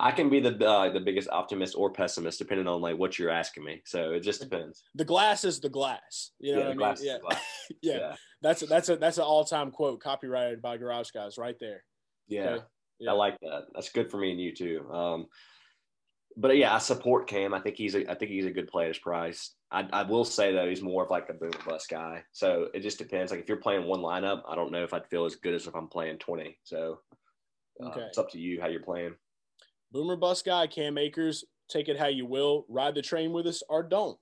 I 0.00 0.10
can 0.10 0.28
be 0.28 0.40
the 0.40 0.54
uh, 0.66 0.90
the 0.92 1.00
biggest 1.00 1.28
optimist 1.30 1.74
or 1.76 1.90
pessimist 1.92 2.38
depending 2.38 2.66
on 2.66 2.80
like 2.80 2.98
what 2.98 3.18
you're 3.18 3.30
asking 3.30 3.64
me. 3.64 3.82
So 3.84 4.12
it 4.12 4.20
just 4.20 4.40
depends. 4.40 4.82
The 4.94 5.04
glass 5.04 5.44
is 5.44 5.60
the 5.60 5.68
glass. 5.70 6.32
You 6.40 6.52
know 6.56 6.58
yeah, 6.60 6.74
what 6.74 6.82
I 6.82 6.86
mean? 6.86 6.94
is 6.94 7.00
the 7.00 7.18
glass. 7.20 7.42
Yeah. 7.82 7.98
yeah, 7.98 8.14
That's 8.42 8.62
a, 8.62 8.66
that's 8.66 8.88
a 8.88 8.96
that's 8.96 9.18
an 9.18 9.24
all 9.24 9.44
time 9.44 9.70
quote, 9.70 10.00
copyrighted 10.00 10.60
by 10.62 10.76
Garage 10.78 11.10
Guys, 11.10 11.36
right 11.38 11.56
there. 11.60 11.84
yeah. 12.26 12.40
Okay. 12.50 12.64
Yeah. 12.98 13.10
I 13.12 13.14
like 13.14 13.38
that. 13.42 13.66
That's 13.74 13.90
good 13.90 14.10
for 14.10 14.16
me 14.18 14.32
and 14.32 14.40
you 14.40 14.52
too. 14.52 14.90
Um, 14.90 15.26
but 16.40 16.56
yeah, 16.56 16.72
I 16.72 16.78
support 16.78 17.26
Cam. 17.26 17.52
I 17.52 17.58
think 17.58 17.76
he's 17.76 17.96
a, 17.96 18.08
I 18.08 18.14
think 18.14 18.30
he's 18.30 18.46
a 18.46 18.52
good 18.52 18.68
play 18.68 18.84
at 18.84 18.88
his 18.88 18.98
price. 18.98 19.54
I, 19.72 19.88
I 19.92 20.02
will 20.04 20.24
say 20.24 20.52
though, 20.52 20.68
he's 20.68 20.80
more 20.80 21.02
of 21.02 21.10
like 21.10 21.28
a 21.28 21.34
boom 21.34 21.50
or 21.50 21.72
bust 21.72 21.90
guy. 21.90 22.22
So 22.30 22.68
it 22.72 22.80
just 22.80 22.96
depends. 22.96 23.32
Like 23.32 23.40
if 23.40 23.48
you're 23.48 23.58
playing 23.58 23.86
one 23.86 24.00
lineup, 24.00 24.42
I 24.48 24.54
don't 24.54 24.70
know 24.70 24.84
if 24.84 24.94
I'd 24.94 25.08
feel 25.08 25.24
as 25.24 25.34
good 25.34 25.52
as 25.52 25.66
if 25.66 25.74
I'm 25.74 25.88
playing 25.88 26.18
20. 26.18 26.56
So 26.62 27.00
uh, 27.82 27.88
Okay. 27.88 28.02
it's 28.02 28.18
up 28.18 28.30
to 28.30 28.38
you 28.38 28.60
how 28.60 28.68
you're 28.68 28.82
playing. 28.82 29.16
Boomer 29.90 30.16
Bus 30.16 30.42
guy, 30.42 30.68
Cam 30.68 30.96
Akers, 30.96 31.44
take 31.68 31.88
it 31.88 31.98
how 31.98 32.06
you 32.06 32.24
will. 32.24 32.66
Ride 32.68 32.94
the 32.94 33.02
train 33.02 33.32
with 33.32 33.48
us 33.48 33.64
or 33.68 33.82
don't. 33.82 34.18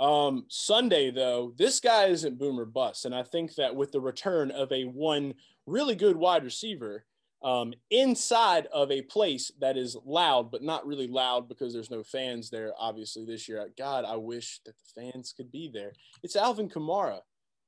Um, 0.00 0.46
Sunday, 0.48 1.12
though, 1.12 1.52
this 1.56 1.78
guy 1.78 2.06
isn't 2.06 2.38
Boomer 2.38 2.64
Bus. 2.64 3.04
And 3.04 3.14
I 3.14 3.22
think 3.22 3.54
that 3.54 3.76
with 3.76 3.92
the 3.92 4.00
return 4.00 4.50
of 4.50 4.72
a 4.72 4.84
one 4.84 5.34
really 5.66 5.94
good 5.94 6.16
wide 6.16 6.42
receiver, 6.42 7.04
um, 7.42 7.74
inside 7.90 8.66
of 8.72 8.90
a 8.90 9.02
place 9.02 9.50
that 9.60 9.76
is 9.76 9.96
loud, 10.04 10.50
but 10.50 10.62
not 10.62 10.86
really 10.86 11.08
loud 11.08 11.48
because 11.48 11.72
there's 11.72 11.90
no 11.90 12.02
fans 12.02 12.50
there, 12.50 12.72
obviously, 12.78 13.24
this 13.24 13.48
year. 13.48 13.68
God, 13.76 14.04
I 14.04 14.16
wish 14.16 14.60
that 14.64 14.74
the 14.78 15.02
fans 15.02 15.34
could 15.36 15.50
be 15.50 15.70
there. 15.72 15.92
It's 16.22 16.36
Alvin 16.36 16.68
Kamara, 16.68 17.20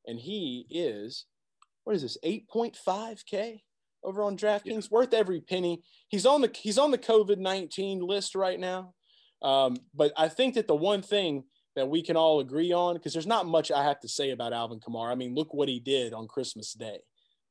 and 0.06 0.18
he 0.18 0.66
is, 0.70 1.26
what 1.82 1.96
is 1.96 2.02
this, 2.02 2.18
8.5K 2.24 3.62
over 4.04 4.22
on 4.22 4.36
DraftKings? 4.36 4.64
Yeah. 4.84 4.88
Worth 4.90 5.12
every 5.12 5.40
penny. 5.40 5.82
He's 6.08 6.26
on 6.26 6.40
the 6.40 6.50
he's 6.54 6.78
on 6.78 6.90
the 6.90 6.98
COVID 6.98 7.38
19 7.38 8.00
list 8.00 8.34
right 8.34 8.60
now. 8.60 8.94
Um, 9.42 9.76
but 9.94 10.12
I 10.16 10.28
think 10.28 10.54
that 10.54 10.68
the 10.68 10.76
one 10.76 11.02
thing 11.02 11.44
that 11.74 11.88
we 11.88 12.02
can 12.02 12.16
all 12.16 12.38
agree 12.40 12.72
on, 12.72 12.94
because 12.94 13.12
there's 13.12 13.26
not 13.26 13.46
much 13.46 13.72
I 13.72 13.82
have 13.82 14.00
to 14.00 14.08
say 14.08 14.30
about 14.30 14.52
Alvin 14.52 14.78
Kamara. 14.78 15.10
I 15.10 15.16
mean, 15.16 15.34
look 15.34 15.52
what 15.52 15.68
he 15.68 15.80
did 15.80 16.14
on 16.14 16.28
Christmas 16.28 16.72
Day. 16.72 17.00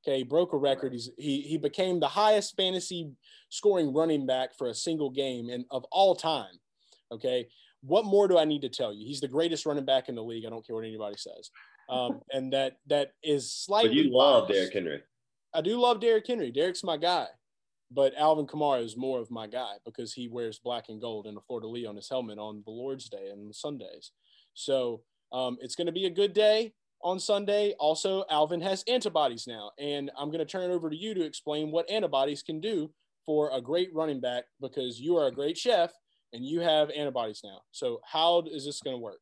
Okay, 0.05 0.17
he 0.17 0.23
broke 0.23 0.53
a 0.53 0.57
record. 0.57 0.91
He's, 0.91 1.09
he 1.17 1.41
he 1.41 1.57
became 1.57 1.99
the 1.99 2.07
highest 2.07 2.55
fantasy 2.57 3.11
scoring 3.49 3.93
running 3.93 4.25
back 4.25 4.57
for 4.57 4.67
a 4.67 4.73
single 4.73 5.09
game 5.09 5.49
and 5.49 5.65
of 5.71 5.85
all 5.91 6.13
time. 6.15 6.59
Okay, 7.11 7.47
what 7.81 8.05
more 8.05 8.27
do 8.27 8.37
I 8.37 8.45
need 8.45 8.61
to 8.63 8.69
tell 8.69 8.93
you? 8.93 9.05
He's 9.05 9.21
the 9.21 9.27
greatest 9.27 9.65
running 9.65 9.85
back 9.85 10.09
in 10.09 10.15
the 10.15 10.23
league. 10.23 10.45
I 10.45 10.49
don't 10.49 10.65
care 10.65 10.75
what 10.75 10.85
anybody 10.85 11.15
says. 11.17 11.51
Um, 11.89 12.21
and 12.31 12.51
that 12.51 12.77
that 12.87 13.11
is 13.23 13.53
slightly. 13.53 13.89
But 13.89 13.95
you 13.95 14.17
love 14.17 14.47
Derrick 14.49 14.73
Henry. 14.73 15.01
I 15.53 15.61
do 15.61 15.79
love 15.79 16.01
Derrick 16.01 16.27
Henry. 16.27 16.51
Derrick's 16.51 16.83
my 16.83 16.97
guy, 16.97 17.27
but 17.91 18.13
Alvin 18.17 18.47
Kamara 18.47 18.83
is 18.83 18.97
more 18.97 19.19
of 19.19 19.31
my 19.31 19.47
guy 19.47 19.73
because 19.85 20.13
he 20.13 20.27
wears 20.27 20.59
black 20.59 20.89
and 20.89 20.99
gold 20.99 21.27
and 21.27 21.37
a 21.37 21.41
fleur 21.41 21.61
de 21.61 21.67
lis 21.67 21.87
on 21.87 21.95
his 21.95 22.09
helmet 22.09 22.39
on 22.39 22.63
the 22.65 22.71
Lord's 22.71 23.07
Day 23.07 23.29
and 23.31 23.55
Sundays. 23.55 24.11
So 24.53 25.03
um, 25.31 25.57
it's 25.61 25.75
going 25.75 25.87
to 25.87 25.93
be 25.93 26.05
a 26.05 26.09
good 26.09 26.33
day 26.33 26.73
on 27.03 27.19
Sunday. 27.19 27.73
Also, 27.79 28.25
Alvin 28.29 28.61
has 28.61 28.83
antibodies 28.87 29.45
now, 29.47 29.71
and 29.79 30.11
I'm 30.17 30.29
going 30.29 30.39
to 30.39 30.45
turn 30.45 30.69
it 30.69 30.73
over 30.73 30.89
to 30.89 30.95
you 30.95 31.13
to 31.13 31.23
explain 31.23 31.71
what 31.71 31.89
antibodies 31.89 32.41
can 32.41 32.59
do 32.59 32.91
for 33.25 33.49
a 33.53 33.61
great 33.61 33.93
running 33.93 34.19
back 34.19 34.45
because 34.61 34.99
you 34.99 35.17
are 35.17 35.27
a 35.27 35.31
great 35.31 35.57
chef 35.57 35.91
and 36.33 36.45
you 36.45 36.59
have 36.61 36.89
antibodies 36.91 37.41
now. 37.43 37.61
So, 37.71 38.01
how 38.05 38.43
is 38.51 38.65
this 38.65 38.81
going 38.81 38.95
to 38.95 39.01
work? 39.01 39.19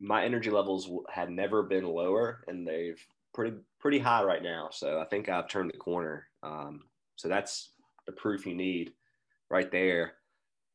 My 0.00 0.24
energy 0.24 0.50
levels 0.50 0.90
had 1.08 1.30
never 1.30 1.62
been 1.62 1.86
lower, 1.86 2.44
and 2.48 2.66
they've 2.66 3.00
pretty 3.32 3.56
pretty 3.80 3.98
high 3.98 4.22
right 4.22 4.42
now. 4.42 4.68
So 4.70 5.00
I 5.00 5.04
think 5.06 5.28
I've 5.28 5.48
turned 5.48 5.70
the 5.72 5.78
corner. 5.78 6.28
Um, 6.42 6.82
so 7.16 7.28
that's 7.28 7.70
the 8.06 8.12
proof 8.12 8.46
you 8.46 8.54
need 8.54 8.92
right 9.50 9.70
there. 9.70 10.14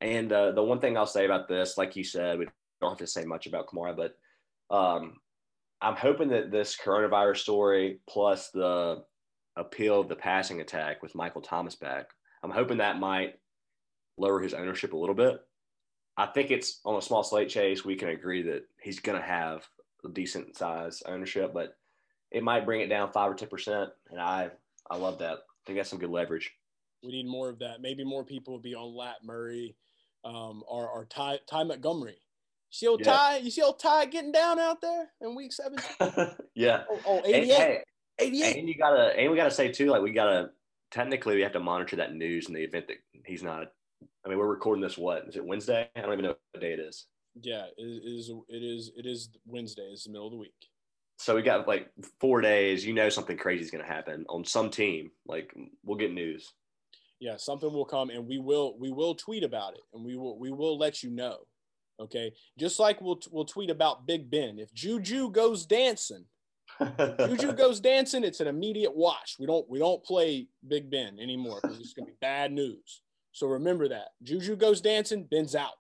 And 0.02 0.32
uh, 0.32 0.52
the 0.52 0.64
one 0.64 0.80
thing 0.80 0.98
I'll 0.98 1.06
say 1.06 1.26
about 1.26 1.48
this, 1.48 1.78
like 1.78 1.96
you 1.96 2.04
said, 2.04 2.38
we 2.38 2.48
don't 2.82 2.92
have 2.92 3.00
to 3.00 3.08
say 3.08 3.26
much 3.26 3.48
about 3.48 3.68
Kamara, 3.68 3.96
but 3.96 4.18
um, 4.76 5.18
I'm 5.82 5.96
hoping 5.96 6.30
that 6.30 6.52
this 6.52 6.78
coronavirus 6.84 7.38
story 7.38 8.00
plus 8.10 8.50
the 8.50 9.04
appeal 9.56 10.00
of 10.00 10.10
the 10.10 10.16
passing 10.16 10.62
attack 10.62 11.02
with 11.04 11.16
Michael 11.16 11.42
Thomas 11.42 11.76
back, 11.76 12.08
I'm 12.44 12.52
hoping 12.52 12.78
that 12.78 13.00
might 13.00 13.36
lower 14.18 14.40
his 14.40 14.54
ownership 14.54 14.94
a 14.94 14.98
little 14.98 15.16
bit. 15.16 15.40
I 16.18 16.26
think 16.26 16.50
it's 16.50 16.80
on 16.84 16.96
a 16.96 17.02
small 17.02 17.24
slate 17.24 17.50
chase. 17.50 17.86
We 17.86 17.96
can 17.96 18.10
agree 18.10 18.42
that 18.44 18.64
he's 18.82 19.00
going 19.00 19.20
to 19.20 19.26
have 19.26 19.68
a 20.04 20.10
decent 20.10 20.58
size 20.58 21.04
ownership, 21.06 21.54
but 21.54 21.78
it 22.32 22.44
might 22.44 22.66
bring 22.66 22.82
it 22.82 22.88
down 22.88 23.12
five 23.12 23.32
or 23.32 23.36
ten 23.36 23.50
percent. 23.50 23.90
And 24.10 24.20
I, 24.20 24.50
I 24.90 24.98
love 24.98 25.20
that. 25.20 25.34
I 25.34 25.62
think 25.66 25.78
that's 25.78 25.90
some 25.90 26.00
good 26.00 26.10
leverage. 26.10 26.52
We 27.04 27.12
need 27.12 27.28
more 27.28 27.50
of 27.50 27.60
that. 27.60 27.82
Maybe 27.82 28.04
more 28.04 28.24
people 28.24 28.54
will 28.54 28.62
be 28.62 28.74
on 28.74 28.96
Lat 28.96 29.18
Murray, 29.24 29.76
um, 30.26 30.64
or, 30.68 30.90
or 30.90 31.06
Ty, 31.06 31.40
Ty 31.48 31.64
Montgomery. 31.64 32.18
You 32.72 32.76
see 32.76 32.88
old 32.88 33.00
yeah. 33.00 33.14
Ty, 33.14 33.38
you 33.38 33.52
see 33.52 33.62
old 33.62 33.80
Ty 33.80 34.06
getting 34.06 34.32
down 34.32 34.60
out 34.60 34.82
there 34.82 35.10
in 35.22 35.36
week 35.36 35.54
seven. 35.54 35.80
yeah. 36.56 36.84
Oh, 36.90 37.00
oh 37.06 37.22
88. 37.26 37.34
And, 37.34 37.50
hey, 37.50 37.84
88. 38.20 38.58
And 38.58 38.68
you 38.68 38.76
gotta 38.76 39.18
and 39.18 39.32
we 39.32 39.38
gotta 39.38 39.52
say 39.52 39.72
too, 39.72 39.88
like 39.88 40.02
we 40.02 40.12
gotta 40.12 40.50
technically 40.92 41.36
we 41.36 41.42
have 41.42 41.54
to 41.54 41.60
monitor 41.60 41.96
that 41.98 42.14
news 42.14 42.48
in 42.48 42.54
the 42.54 42.64
event 42.64 42.88
that 42.88 42.98
he's 43.26 43.44
not 43.44 43.68
I 44.26 44.30
mean, 44.30 44.40
we're 44.40 44.48
recording 44.48 44.82
this 44.82 44.98
what? 44.98 45.26
Is 45.28 45.38
it 45.38 45.46
Wednesday? 45.46 45.90
I 45.96 46.02
don't 46.02 46.12
even 46.12 46.26
know 46.26 46.36
what 46.52 46.62
day 46.62 46.74
it 46.74 46.80
is. 46.80 47.06
Yeah, 47.42 47.66
it 47.78 47.84
is 47.84 48.30
it 48.50 48.64
is 48.64 48.92
it 48.98 49.06
is 49.06 49.30
Wednesday, 49.46 49.84
it's 49.84 50.04
the 50.04 50.12
middle 50.12 50.28
of 50.28 50.34
the 50.34 50.38
week. 50.38 50.54
So 51.20 51.36
we 51.36 51.42
got 51.42 51.68
like 51.68 51.90
four 52.20 52.42
days, 52.42 52.86
you 52.86 52.94
know 52.94 53.10
something 53.10 53.38
crazy 53.38 53.64
is 53.64 53.72
gonna 53.72 53.86
happen 53.86 54.26
on 54.28 54.44
some 54.44 54.70
team. 54.70 55.12
Like 55.26 55.54
we'll 55.86 55.98
get 55.98 56.12
news. 56.12 56.52
Yeah, 57.20 57.38
something 57.38 57.72
will 57.72 57.86
come 57.86 58.10
and 58.10 58.28
we 58.28 58.38
will 58.38 58.78
we 58.78 58.92
will 58.92 59.16
tweet 59.16 59.44
about 59.44 59.74
it 59.74 59.82
and 59.94 60.04
we 60.04 60.18
will 60.18 60.38
we 60.38 60.52
will 60.52 60.78
let 60.78 61.02
you 61.02 61.10
know. 61.10 61.38
Okay, 62.00 62.32
just 62.58 62.80
like 62.80 63.02
we'll 63.02 63.20
we'll 63.32 63.46
tweet 63.46 63.70
about 63.70 64.06
Big 64.06 64.30
Ben. 64.30 64.60
If 64.60 64.74
Juju 64.74 65.32
goes 65.32 65.66
dancing, 65.66 66.26
Juju 67.20 67.54
goes 67.58 67.80
dancing, 67.80 68.24
it's 68.24 68.40
an 68.40 68.48
immediate 68.48 68.96
watch. 68.96 69.38
We 69.40 69.48
don't 69.48 69.68
we 69.70 69.80
don't 69.80 70.04
play 70.04 70.48
Big 70.68 70.92
Ben 70.92 71.20
anymore 71.20 71.60
because 71.62 71.80
it's 71.80 71.94
gonna 71.94 72.08
be 72.08 72.18
bad 72.22 72.52
news. 72.52 73.02
So 73.32 73.48
remember 73.48 73.88
that 73.90 74.10
Juju 74.24 74.56
goes 74.56 74.82
dancing, 74.82 75.24
Ben's 75.24 75.56
out. 75.56 75.74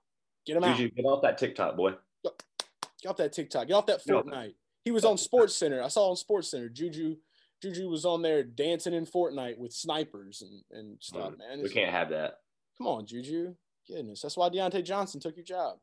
Get 0.45 0.57
him 0.57 0.63
out. 0.63 0.77
Juju, 0.77 0.89
out. 0.89 0.95
Get 0.95 1.05
off 1.05 1.21
that 1.21 1.37
TikTok, 1.37 1.75
boy. 1.75 1.93
Get 2.23 3.09
off 3.09 3.17
that 3.17 3.33
TikTok. 3.33 3.67
Get 3.67 3.73
off 3.73 3.85
that 3.87 4.05
Fortnite. 4.05 4.53
He 4.83 4.91
was 4.91 5.05
on 5.05 5.17
Sports 5.17 5.55
Center. 5.55 5.83
I 5.83 5.87
saw 5.89 6.09
on 6.09 6.15
Sports 6.15 6.49
Center. 6.49 6.69
Juju 6.69 7.17
Juju 7.61 7.89
was 7.89 8.05
on 8.05 8.21
there 8.21 8.43
dancing 8.43 8.93
in 8.93 9.05
Fortnite 9.05 9.57
with 9.57 9.73
snipers 9.73 10.43
and, 10.43 10.79
and 10.79 10.97
stuff, 11.01 11.33
mm, 11.33 11.39
man. 11.39 11.59
It's, 11.59 11.63
we 11.63 11.69
can't 11.69 11.91
have 11.91 12.09
that. 12.09 12.39
Come 12.77 12.87
on, 12.87 13.05
Juju. 13.05 13.55
Goodness. 13.87 14.21
That's 14.21 14.37
why 14.37 14.49
Diontae 14.49 14.83
Johnson 14.83 15.19
took 15.19 15.35
your 15.35 15.45
job. 15.45 15.77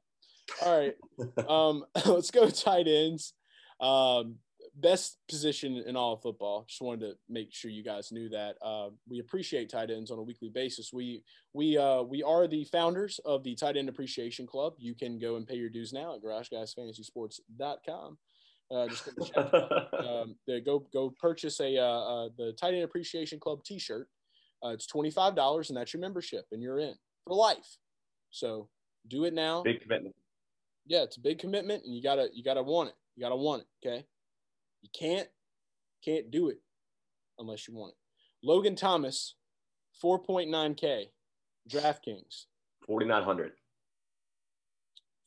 All 0.65 0.79
right. 0.79 0.95
um, 1.49 1.85
let's 2.07 2.31
go 2.31 2.49
tight 2.49 2.87
ends. 2.89 3.35
Um, 3.81 4.37
best 4.77 5.19
position 5.29 5.83
in 5.87 5.97
all 5.97 6.15
of 6.15 6.23
football. 6.23 6.65
Just 6.69 6.81
wanted 6.83 7.01
to 7.01 7.17
make 7.29 7.53
sure 7.53 7.71
you 7.71 7.85
guys 7.85 8.11
knew 8.13 8.29
that. 8.31 8.57
Uh, 8.63 8.89
we 9.09 9.21
appreciate 9.21 9.71
tight 9.71 9.91
ends 9.91 10.11
on 10.11 10.19
a 10.19 10.23
weekly 10.23 10.49
basis. 10.49 10.93
We 10.93 11.23
we 11.53 11.79
uh, 11.79 12.03
we 12.03 12.23
are 12.23 12.47
the 12.47 12.65
founders 12.65 13.21
of 13.25 13.43
the 13.45 13.55
Tight 13.55 13.77
End 13.77 13.89
Appreciation 13.89 14.47
Club. 14.47 14.75
You 14.79 14.95
can 14.95 15.19
go 15.19 15.37
and 15.37 15.47
pay 15.47 15.57
your 15.57 15.71
dues 15.71 15.93
now 15.93 16.15
at 16.15 16.23
GarageGuysFantasySports.com. 16.23 18.19
Uh, 18.71 18.89
just 18.89 19.11
um, 19.37 20.37
go 20.65 20.87
go 20.93 21.15
purchase 21.21 21.61
a 21.61 21.77
uh, 21.79 21.83
uh, 21.83 22.29
the 22.37 22.53
Tight 22.53 22.75
End 22.75 22.85
Appreciation 22.85 23.39
Club 23.39 23.63
T-shirt. 23.65 24.09
Uh, 24.65 24.71
it's 24.71 24.87
twenty 24.87 25.11
five 25.11 25.35
dollars, 25.35 25.71
and 25.71 25.77
that's 25.77 25.93
your 25.93 26.01
membership, 26.01 26.47
and 26.53 26.63
you're 26.63 26.79
in 26.79 26.95
for 27.27 27.35
life. 27.35 27.77
So 28.31 28.69
do 29.07 29.25
it 29.25 29.35
now. 29.35 29.63
Big 29.63 29.83
commitment 29.83 30.15
yeah, 30.87 31.03
it's 31.03 31.17
a 31.17 31.21
big 31.21 31.39
commitment, 31.39 31.85
and 31.85 31.95
you 31.95 32.03
gotta 32.03 32.29
you 32.33 32.43
gotta 32.43 32.63
want 32.63 32.91
it. 32.91 32.95
You 33.17 33.23
gotta 33.23 33.37
want 33.37 33.63
it. 33.63 33.87
Okay, 33.87 34.05
you 34.83 34.89
can't 34.99 35.29
can't 36.05 36.31
do 36.31 36.49
it 36.49 36.59
unless 37.39 37.67
you 37.67 37.75
want 37.75 37.93
it. 37.93 38.47
Logan 38.47 38.77
Thomas, 38.77 39.35
four 40.01 40.19
point 40.19 40.51
nine 40.51 40.75
k, 40.75 41.11
DraftKings. 41.71 42.47
Forty 42.87 43.07
nine 43.07 43.23
hundred. 43.23 43.53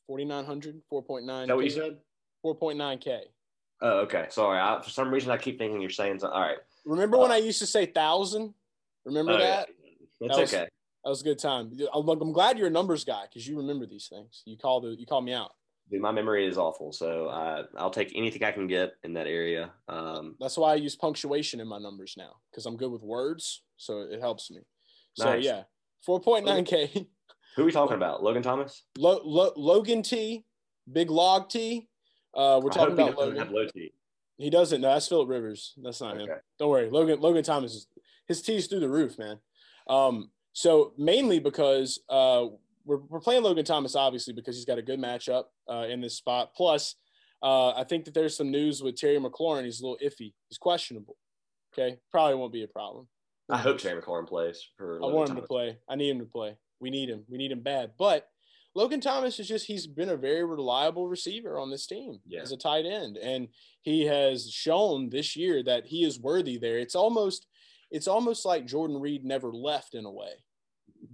4900 0.08 0.80
4.9 0.90 1.42
is 1.42 1.48
that 1.48 1.56
what 1.56 1.64
you 1.64 1.70
said 1.70 1.98
4.9k 2.44 3.20
oh 3.82 3.98
okay 4.00 4.26
sorry 4.30 4.58
I, 4.58 4.80
for 4.82 4.90
some 4.90 5.12
reason 5.12 5.30
i 5.30 5.36
keep 5.36 5.58
thinking 5.58 5.80
you're 5.80 5.90
saying 5.90 6.18
something 6.18 6.34
all 6.34 6.42
right 6.42 6.58
remember 6.84 7.18
uh, 7.18 7.20
when 7.20 7.30
i 7.30 7.36
used 7.36 7.58
to 7.60 7.66
say 7.66 7.86
thousand 7.86 8.54
remember 9.04 9.32
oh, 9.32 9.38
that 9.38 9.68
yeah. 9.68 10.28
that's 10.28 10.36
that 10.36 10.40
was, 10.40 10.54
okay 10.54 10.68
that 11.08 11.12
was 11.12 11.22
a 11.22 11.24
good 11.24 11.38
time. 11.38 11.72
I'm 11.94 12.32
glad 12.32 12.58
you're 12.58 12.66
a 12.66 12.70
numbers 12.70 13.02
guy 13.02 13.22
because 13.26 13.48
you 13.48 13.56
remember 13.56 13.86
these 13.86 14.08
things. 14.08 14.42
You 14.44 14.58
call 14.58 14.82
the 14.82 14.88
you 14.90 15.06
call 15.06 15.22
me 15.22 15.32
out. 15.32 15.52
Dude, 15.90 16.02
my 16.02 16.12
memory 16.12 16.46
is 16.46 16.58
awful, 16.58 16.92
so 16.92 17.30
I, 17.30 17.62
I'll 17.78 17.88
take 17.88 18.12
anything 18.14 18.44
I 18.44 18.52
can 18.52 18.66
get 18.66 18.92
in 19.04 19.14
that 19.14 19.26
area. 19.26 19.70
Um, 19.88 20.36
That's 20.38 20.58
why 20.58 20.72
I 20.72 20.74
use 20.74 20.96
punctuation 20.96 21.60
in 21.60 21.66
my 21.66 21.78
numbers 21.78 22.14
now 22.18 22.32
because 22.50 22.66
I'm 22.66 22.76
good 22.76 22.92
with 22.92 23.02
words, 23.02 23.62
so 23.78 24.00
it 24.00 24.20
helps 24.20 24.50
me. 24.50 24.58
So 25.14 25.24
nice. 25.24 25.44
yeah, 25.44 25.62
four 26.04 26.20
point 26.20 26.44
nine 26.44 26.66
k. 26.66 26.90
Who 27.56 27.62
are 27.62 27.64
we 27.64 27.72
talking 27.72 27.96
about? 27.96 28.22
Logan 28.22 28.42
Thomas. 28.42 28.82
Lo, 28.98 29.18
Lo, 29.24 29.52
Logan 29.56 30.02
T, 30.02 30.44
Big 30.92 31.10
Log 31.10 31.48
T. 31.48 31.88
Uh, 32.34 32.60
we're 32.62 32.68
talking 32.68 32.92
about 32.92 33.16
Logan. 33.16 33.50
low 33.50 33.64
T. 33.64 33.94
He 34.36 34.50
doesn't. 34.50 34.82
No, 34.82 34.92
that's 34.92 35.08
Philip 35.08 35.30
Rivers. 35.30 35.72
That's 35.82 36.02
not 36.02 36.16
okay. 36.16 36.24
him. 36.24 36.38
Don't 36.58 36.68
worry. 36.68 36.90
Logan 36.90 37.18
Logan 37.18 37.44
Thomas 37.44 37.72
is 37.72 37.86
his 38.26 38.42
T's 38.42 38.66
through 38.66 38.80
the 38.80 38.90
roof, 38.90 39.18
man. 39.18 39.38
Um, 39.88 40.30
so 40.52 40.92
mainly 40.98 41.38
because 41.38 42.00
uh, 42.08 42.46
we're, 42.84 42.98
we're 43.08 43.20
playing 43.20 43.42
Logan 43.42 43.64
Thomas, 43.64 43.94
obviously, 43.94 44.32
because 44.32 44.56
he's 44.56 44.64
got 44.64 44.78
a 44.78 44.82
good 44.82 45.00
matchup 45.00 45.44
uh, 45.70 45.86
in 45.88 46.00
this 46.00 46.16
spot. 46.16 46.54
Plus, 46.54 46.96
uh, 47.42 47.70
I 47.70 47.84
think 47.84 48.04
that 48.06 48.14
there's 48.14 48.36
some 48.36 48.50
news 48.50 48.82
with 48.82 48.96
Terry 48.96 49.18
McLaurin. 49.18 49.64
He's 49.64 49.80
a 49.80 49.86
little 49.86 49.98
iffy. 50.04 50.32
He's 50.48 50.58
questionable. 50.58 51.16
Okay, 51.72 51.98
probably 52.10 52.34
won't 52.34 52.52
be 52.52 52.64
a 52.64 52.68
problem. 52.68 53.06
I 53.50 53.58
hope 53.58 53.78
Terry 53.78 54.00
McLaurin 54.00 54.26
plays 54.26 54.66
for. 54.76 54.96
I 55.02 55.06
want 55.06 55.28
him 55.28 55.36
Thomas. 55.36 55.42
to 55.42 55.48
play. 55.48 55.78
I 55.88 55.96
need 55.96 56.10
him 56.10 56.18
to 56.18 56.24
play. 56.24 56.56
We 56.80 56.90
need 56.90 57.08
him. 57.08 57.24
We 57.28 57.38
need 57.38 57.52
him 57.52 57.60
bad. 57.60 57.92
But 57.98 58.28
Logan 58.78 59.00
Thomas 59.00 59.40
is 59.40 59.48
just 59.48 59.66
he's 59.66 59.88
been 59.88 60.10
a 60.10 60.16
very 60.16 60.44
reliable 60.44 61.08
receiver 61.08 61.58
on 61.58 61.68
this 61.68 61.86
team 61.86 62.20
yeah. 62.26 62.40
as 62.40 62.52
a 62.52 62.56
tight 62.56 62.86
end. 62.86 63.16
And 63.16 63.48
he 63.82 64.06
has 64.06 64.48
shown 64.50 65.10
this 65.10 65.34
year 65.34 65.62
that 65.64 65.86
he 65.86 66.04
is 66.04 66.20
worthy 66.20 66.58
there. 66.58 66.78
It's 66.78 66.94
almost 66.94 67.47
it's 67.90 68.08
almost 68.08 68.44
like 68.44 68.66
Jordan 68.66 69.00
Reed 69.00 69.24
never 69.24 69.52
left 69.52 69.94
in 69.94 70.04
a 70.04 70.10
way. 70.10 70.32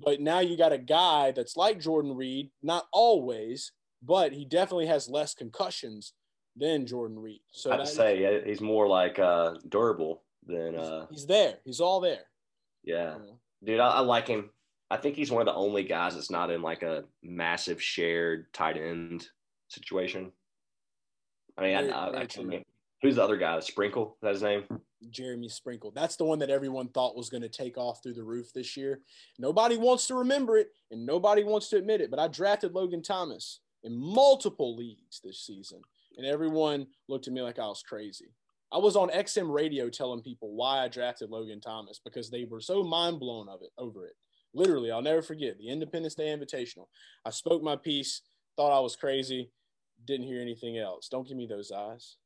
But 0.03 0.21
now 0.21 0.41
you 0.41 0.57
got 0.57 0.73
a 0.73 0.79
guy 0.79 1.33
that's 1.33 1.57
like 1.57 1.81
Jordan 1.81 2.17
Reed, 2.17 2.51
not 2.63 2.87
always, 2.93 3.73
but 4.03 4.33
he 4.33 4.45
definitely 4.45 4.87
has 4.87 5.09
less 5.09 5.35
concussions 5.35 6.15
than 6.57 6.87
Jordan 6.87 7.19
Reed. 7.19 7.41
So 7.51 7.73
I'd 7.73 7.87
say 7.89 8.21
yeah, 8.21 8.39
he's 8.45 8.61
more 8.61 8.89
like 8.89 9.19
uh, 9.19 9.55
durable 9.69 10.23
than. 10.47 10.77
Uh, 10.77 11.07
he's, 11.11 11.27
there. 11.27 11.55
He's 11.65 11.81
all 11.81 12.01
there. 12.01 12.23
Yeah. 12.83 13.17
Dude, 13.63 13.81
I, 13.81 13.89
I 13.89 14.01
like 14.01 14.29
him. 14.29 14.51
I 14.91 14.97
think 14.97 15.17
he's 15.17 15.31
one 15.31 15.43
of 15.43 15.47
the 15.47 15.59
only 15.59 15.83
guys 15.83 16.15
that's 16.15 16.31
not 16.31 16.51
in 16.51 16.63
like 16.63 16.83
a 16.83 17.05
massive 17.23 17.83
shared 17.83 18.53
tight 18.53 18.77
end 18.77 19.27
situation. 19.69 20.31
I 21.57 21.63
mean, 21.63 21.77
I, 21.77 21.89
I, 21.91 22.27
I, 22.39 22.43
mean, 22.43 22.65
who's 23.03 23.17
the 23.17 23.23
other 23.23 23.37
guy? 23.37 23.59
Sprinkle? 23.61 24.17
Is 24.17 24.21
that 24.23 24.33
his 24.33 24.43
name? 24.43 24.65
Jeremy 25.11 25.49
Sprinkle. 25.49 25.91
That's 25.91 26.17
the 26.17 26.25
one 26.25 26.39
that 26.41 26.51
everyone 26.51 26.89
thought 26.89 27.17
was 27.17 27.31
going 27.31 27.43
to 27.43 27.49
take 27.49 27.77
off 27.79 28.03
through 28.03 28.15
the 28.15 28.25
roof 28.25 28.53
this 28.53 28.77
year. 28.77 29.01
Nobody 29.39 29.77
wants 29.77 30.07
to 30.09 30.15
remember 30.15 30.57
it 30.57 30.69
and 30.91 31.05
nobody 31.05 31.45
wants 31.45 31.69
to 31.71 31.77
admit 31.77 32.01
it, 32.01 32.11
but 32.11 32.21
I 32.21 32.29
drafted 32.29 32.75
Logan 32.75 33.03
Thomas 33.03 33.61
in 33.83 33.97
multiple 33.97 34.75
leagues 34.75 35.21
this 35.23 35.41
season, 35.41 35.83
and 36.17 36.27
everyone 36.27 36.87
looked 37.09 37.29
at 37.29 37.35
me 37.35 37.43
like 37.43 37.59
I 37.59 37.67
was 37.67 37.83
crazy. 37.83 38.33
I 38.73 38.79
was 38.79 38.97
on 38.97 39.11
XM 39.11 39.53
radio 39.53 39.89
telling 39.89 40.23
people 40.23 40.55
why 40.55 40.83
I 40.83 40.89
drafted 40.89 41.31
Logan 41.31 41.61
Thomas 41.61 42.01
because 42.05 42.31
they 42.31 42.45
were 42.45 42.61
so 42.61 42.83
mind 42.83 43.21
blown 43.21 43.49
of 43.49 43.63
it 43.63 43.71
over 43.79 44.07
it. 44.07 44.15
Literally, 44.53 44.91
I'll 44.91 45.03
never 45.03 45.23
forget 45.23 45.59
the 45.59 45.69
Independence 45.69 46.15
Day 46.15 46.27
Invitational. 46.27 46.87
I 47.25 47.31
spoke 47.31 47.63
my 47.63 47.77
piece, 47.77 48.23
thought 48.57 48.77
I 48.77 48.81
was 48.81 48.97
crazy, 48.97 49.51
didn't 50.05 50.27
hear 50.27 50.41
anything 50.41 50.79
else. 50.79 51.09
Don't 51.09 51.27
give 51.27 51.37
me 51.37 51.47
those 51.47 51.71
eyes. 51.71 52.17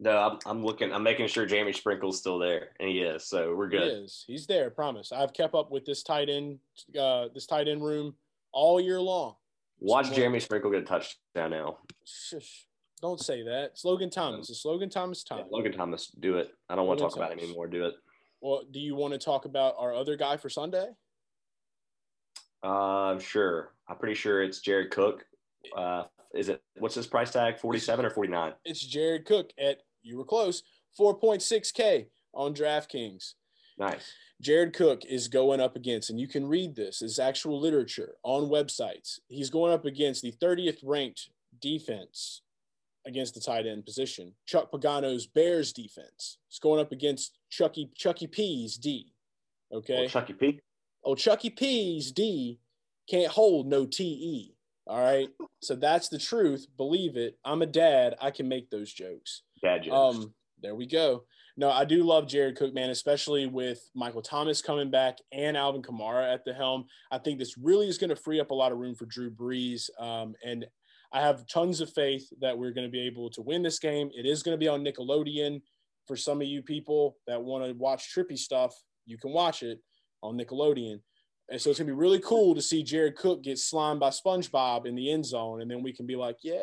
No, 0.00 0.16
I'm, 0.16 0.38
I'm 0.46 0.64
looking. 0.64 0.92
I'm 0.92 1.02
making 1.02 1.26
sure 1.26 1.44
Jamie 1.44 1.72
Sprinkle's 1.72 2.18
still 2.18 2.38
there, 2.38 2.68
and 2.78 2.88
he 2.88 3.00
is. 3.00 3.24
So 3.26 3.54
we're 3.56 3.68
He 3.68 3.78
good. 3.78 4.04
is. 4.04 4.24
He's 4.26 4.46
there. 4.46 4.70
Promise. 4.70 5.10
I've 5.10 5.32
kept 5.32 5.54
up 5.54 5.70
with 5.72 5.84
this 5.84 6.02
tight 6.04 6.28
end, 6.28 6.60
uh, 6.98 7.28
this 7.34 7.46
tight 7.46 7.66
end 7.66 7.82
room 7.82 8.14
all 8.52 8.80
year 8.80 9.00
long. 9.00 9.34
Watch 9.80 10.06
Someone- 10.06 10.16
Jeremy 10.20 10.40
Sprinkle 10.40 10.70
get 10.70 10.82
a 10.82 10.84
touchdown 10.86 11.50
now. 11.50 11.78
Shush. 12.04 12.66
Don't 13.00 13.20
say 13.20 13.42
that. 13.44 13.70
It's 13.72 13.84
Logan 13.84 14.10
Thomas. 14.10 14.50
It's 14.50 14.64
Logan 14.64 14.90
Thomas 14.90 15.24
Yeah, 15.30 15.36
time. 15.38 15.46
Logan 15.50 15.72
Thomas, 15.72 16.08
do 16.18 16.38
it. 16.38 16.50
I 16.68 16.74
don't 16.74 16.86
want 16.88 16.98
to 16.98 17.04
talk 17.04 17.14
about 17.16 17.30
it 17.32 17.40
anymore. 17.40 17.68
Do 17.68 17.86
it. 17.86 17.94
Well, 18.40 18.62
do 18.70 18.80
you 18.80 18.94
want 18.96 19.12
to 19.14 19.18
talk 19.18 19.44
about 19.44 19.74
our 19.78 19.94
other 19.94 20.16
guy 20.16 20.36
for 20.36 20.48
Sunday? 20.48 20.88
Uh, 22.62 23.18
sure. 23.20 23.72
I'm 23.88 23.96
pretty 23.98 24.14
sure 24.14 24.42
it's 24.42 24.60
Jared 24.60 24.90
Cook. 24.90 25.24
Uh, 25.76 26.04
is 26.34 26.48
it 26.48 26.60
what's 26.78 26.94
his 26.96 27.06
price 27.06 27.30
tag? 27.30 27.58
47 27.58 28.04
or 28.04 28.10
49? 28.10 28.52
It's 28.64 28.84
Jared 28.84 29.24
Cook 29.26 29.50
at 29.58 29.78
you 30.08 30.16
were 30.16 30.24
close, 30.24 30.62
4.6K 30.98 32.06
on 32.34 32.54
DraftKings. 32.54 33.34
Nice. 33.78 34.12
Jared 34.40 34.72
Cook 34.72 35.04
is 35.04 35.28
going 35.28 35.60
up 35.60 35.76
against, 35.76 36.10
and 36.10 36.20
you 36.20 36.28
can 36.28 36.46
read 36.46 36.74
this, 36.74 37.02
is 37.02 37.18
actual 37.18 37.60
literature 37.60 38.14
on 38.22 38.48
websites. 38.48 39.18
He's 39.28 39.50
going 39.50 39.72
up 39.72 39.84
against 39.84 40.22
the 40.22 40.32
30th 40.32 40.78
ranked 40.82 41.30
defense 41.60 42.42
against 43.06 43.34
the 43.34 43.40
tight 43.40 43.66
end 43.66 43.84
position. 43.84 44.34
Chuck 44.46 44.70
Pagano's 44.70 45.26
Bears 45.26 45.72
defense. 45.72 46.38
It's 46.48 46.58
going 46.58 46.80
up 46.80 46.92
against 46.92 47.38
Chucky 47.50 47.90
Chucky 47.96 48.26
P's 48.26 48.76
D. 48.76 49.12
Okay. 49.72 50.00
Well, 50.00 50.08
Chucky 50.08 50.32
P. 50.34 50.60
oh, 51.04 51.14
Chucky 51.14 51.50
P's 51.50 52.12
D 52.12 52.60
can't 53.08 53.32
hold 53.32 53.66
no 53.66 53.86
TE. 53.86 54.54
All 54.86 55.00
right. 55.00 55.28
So 55.62 55.74
that's 55.74 56.08
the 56.08 56.18
truth. 56.18 56.66
Believe 56.76 57.16
it. 57.16 57.38
I'm 57.44 57.62
a 57.62 57.66
dad. 57.66 58.14
I 58.20 58.30
can 58.30 58.48
make 58.48 58.70
those 58.70 58.92
jokes. 58.92 59.42
Dad 59.62 59.84
jokes. 59.84 60.16
Um, 60.16 60.34
there 60.62 60.74
we 60.74 60.86
go. 60.86 61.24
No, 61.56 61.70
I 61.70 61.84
do 61.84 62.04
love 62.04 62.28
Jared 62.28 62.56
Cook, 62.56 62.72
man, 62.72 62.90
especially 62.90 63.46
with 63.46 63.80
Michael 63.94 64.22
Thomas 64.22 64.62
coming 64.62 64.90
back 64.90 65.18
and 65.32 65.56
Alvin 65.56 65.82
Kamara 65.82 66.32
at 66.32 66.44
the 66.44 66.54
helm. 66.54 66.84
I 67.10 67.18
think 67.18 67.38
this 67.38 67.58
really 67.58 67.88
is 67.88 67.98
going 67.98 68.10
to 68.10 68.16
free 68.16 68.38
up 68.38 68.50
a 68.50 68.54
lot 68.54 68.70
of 68.70 68.78
room 68.78 68.94
for 68.94 69.06
Drew 69.06 69.30
Brees. 69.30 69.90
Um, 69.98 70.34
and 70.44 70.66
I 71.12 71.20
have 71.20 71.48
tons 71.48 71.80
of 71.80 71.92
faith 71.92 72.28
that 72.40 72.56
we're 72.56 72.72
going 72.72 72.86
to 72.86 72.92
be 72.92 73.06
able 73.06 73.30
to 73.30 73.42
win 73.42 73.62
this 73.62 73.80
game. 73.80 74.10
It 74.14 74.24
is 74.24 74.42
going 74.42 74.54
to 74.54 74.58
be 74.58 74.68
on 74.68 74.84
Nickelodeon. 74.84 75.60
For 76.06 76.16
some 76.16 76.40
of 76.40 76.46
you 76.46 76.62
people 76.62 77.16
that 77.26 77.42
want 77.42 77.64
to 77.64 77.72
watch 77.72 78.14
trippy 78.14 78.38
stuff, 78.38 78.74
you 79.04 79.18
can 79.18 79.32
watch 79.32 79.62
it 79.62 79.80
on 80.22 80.38
Nickelodeon. 80.38 81.00
And 81.50 81.60
so 81.60 81.70
it's 81.70 81.78
gonna 81.78 81.88
be 81.88 81.92
really 81.92 82.20
cool 82.20 82.54
to 82.54 82.62
see 82.62 82.82
Jared 82.82 83.16
Cook 83.16 83.42
get 83.42 83.58
slimed 83.58 84.00
by 84.00 84.10
SpongeBob 84.10 84.86
in 84.86 84.94
the 84.94 85.10
end 85.10 85.24
zone, 85.24 85.62
and 85.62 85.70
then 85.70 85.82
we 85.82 85.94
can 85.94 86.06
be 86.06 86.16
like, 86.16 86.36
yeah, 86.42 86.58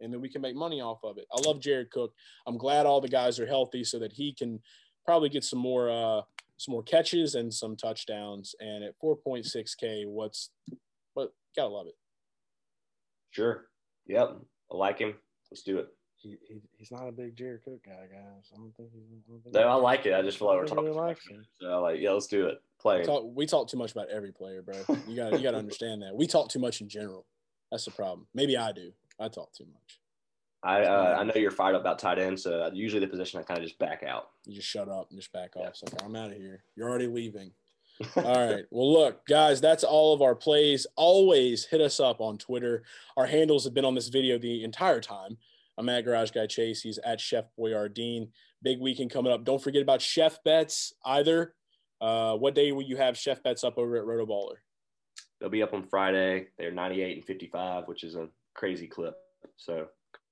and 0.00 0.12
then 0.12 0.20
we 0.20 0.28
can 0.28 0.42
make 0.42 0.54
money 0.56 0.80
off 0.80 0.98
of 1.04 1.18
it. 1.18 1.26
I 1.32 1.40
love 1.46 1.60
Jared 1.60 1.90
Cook. 1.90 2.12
I'm 2.46 2.58
glad 2.58 2.86
all 2.86 3.00
the 3.00 3.08
guys 3.08 3.38
are 3.38 3.46
healthy 3.46 3.84
so 3.84 3.98
that 3.98 4.12
he 4.12 4.32
can 4.32 4.60
probably 5.04 5.28
get 5.28 5.44
some 5.44 5.58
more 5.58 5.90
uh, 5.90 6.22
some 6.58 6.72
more 6.72 6.82
catches 6.82 7.34
and 7.34 7.52
some 7.52 7.76
touchdowns. 7.76 8.54
And 8.60 8.84
at 8.84 8.94
4.6K, 9.02 10.06
what's 10.06 10.50
what 11.14 11.32
gotta 11.56 11.68
love 11.68 11.86
it. 11.86 11.96
sure. 13.30 13.66
Yep. 14.06 14.38
I 14.72 14.76
like 14.76 14.98
him. 14.98 15.14
Let's 15.50 15.62
do 15.62 15.78
it. 15.78 15.88
He, 16.16 16.36
he 16.48 16.60
he's 16.76 16.90
not 16.90 17.08
a 17.08 17.12
big 17.12 17.36
Jared 17.36 17.62
Cook 17.62 17.84
guy, 17.84 18.06
guys. 18.10 18.50
I 18.52 18.56
don't 18.56 18.74
think 18.76 18.90
he's. 18.92 19.04
I 19.28 19.30
don't 19.30 19.42
think 19.42 19.54
No, 19.54 19.68
I 19.68 19.74
like 19.74 20.04
it. 20.04 20.14
I 20.14 20.22
just 20.22 20.38
feel 20.38 20.48
like 20.48 20.58
we're 20.58 20.66
talking. 20.66 20.84
really 20.84 20.96
too 20.96 21.00
like 21.00 21.18
him. 21.28 21.46
So 21.60 21.68
I 21.68 21.76
like, 21.76 22.00
yeah, 22.00 22.10
let's 22.10 22.26
do 22.26 22.46
it. 22.48 22.58
Play. 22.80 22.98
We 23.00 23.04
talk, 23.04 23.24
we 23.34 23.46
talk 23.46 23.68
too 23.68 23.76
much 23.76 23.92
about 23.92 24.08
every 24.08 24.32
player, 24.32 24.62
bro. 24.62 24.74
You 25.06 25.14
got 25.14 25.30
to 25.30 25.36
you 25.36 25.42
got 25.42 25.52
to 25.52 25.58
understand 25.58 26.02
that. 26.02 26.14
We 26.16 26.26
talk 26.26 26.48
too 26.48 26.58
much 26.58 26.80
in 26.80 26.88
general. 26.88 27.24
That's 27.70 27.84
the 27.84 27.92
problem. 27.92 28.26
Maybe 28.34 28.56
I 28.56 28.72
do. 28.72 28.92
I 29.20 29.28
talk 29.28 29.52
too 29.52 29.64
much. 29.72 30.00
I 30.62 30.82
uh, 30.82 31.16
I 31.18 31.24
know 31.24 31.34
you're 31.36 31.50
fired 31.52 31.76
up 31.76 31.82
about 31.82 31.98
tight 31.98 32.18
end, 32.18 32.38
so 32.38 32.68
usually 32.72 33.00
the 33.00 33.06
position 33.06 33.38
I 33.38 33.42
kind 33.44 33.58
of 33.58 33.64
just 33.64 33.78
back 33.78 34.02
out. 34.02 34.30
You 34.44 34.56
just 34.56 34.68
shut 34.68 34.88
up 34.88 35.08
and 35.10 35.18
just 35.18 35.32
back 35.32 35.52
Yeah. 35.56 35.62
off. 35.62 35.68
It's 35.70 35.82
like 35.84 36.02
I'm 36.02 36.16
out 36.16 36.30
of 36.32 36.36
here. 36.36 36.64
You're 36.76 36.88
already 36.88 37.06
leaving. 37.06 37.52
All 38.16 38.22
right. 38.22 38.64
Well, 38.70 38.92
look, 38.92 39.26
guys, 39.26 39.60
that's 39.60 39.82
all 39.82 40.14
of 40.14 40.22
our 40.22 40.36
plays. 40.36 40.86
Always 40.94 41.64
hit 41.64 41.80
us 41.80 41.98
up 41.98 42.20
on 42.20 42.38
Twitter. 42.38 42.84
Our 43.16 43.26
handles 43.26 43.64
have 43.64 43.74
been 43.74 43.84
on 43.84 43.96
this 43.96 44.06
video 44.08 44.38
the 44.38 44.62
entire 44.62 45.00
time. 45.00 45.36
I'm 45.76 45.88
at 45.88 46.04
Garage 46.04 46.30
Guy 46.30 46.46
Chase. 46.46 46.80
He's 46.80 46.98
at 46.98 47.20
Chef 47.20 47.46
BoiRDeen. 47.58 48.28
Big 48.62 48.78
weekend 48.80 49.10
coming 49.10 49.32
up. 49.32 49.44
Don't 49.44 49.60
forget 49.62 49.82
about 49.82 50.00
Chef 50.00 50.38
Bets 50.44 50.92
either. 51.04 51.54
Uh, 52.00 52.36
what 52.36 52.54
day 52.54 52.70
will 52.70 52.82
you 52.84 52.96
have 52.96 53.16
Chef 53.18 53.42
Bets 53.42 53.64
up 53.64 53.78
over 53.78 53.96
at 53.96 54.04
Roto 54.04 54.26
Baller? 54.26 54.58
They'll 55.40 55.50
be 55.50 55.62
up 55.64 55.74
on 55.74 55.82
Friday. 55.82 56.46
They're 56.56 56.70
98 56.72 57.16
and 57.16 57.24
55, 57.24 57.88
which 57.88 58.04
is 58.04 58.14
a 58.14 58.28
crazy 58.58 58.88
clip. 58.88 59.14
So 59.56 59.86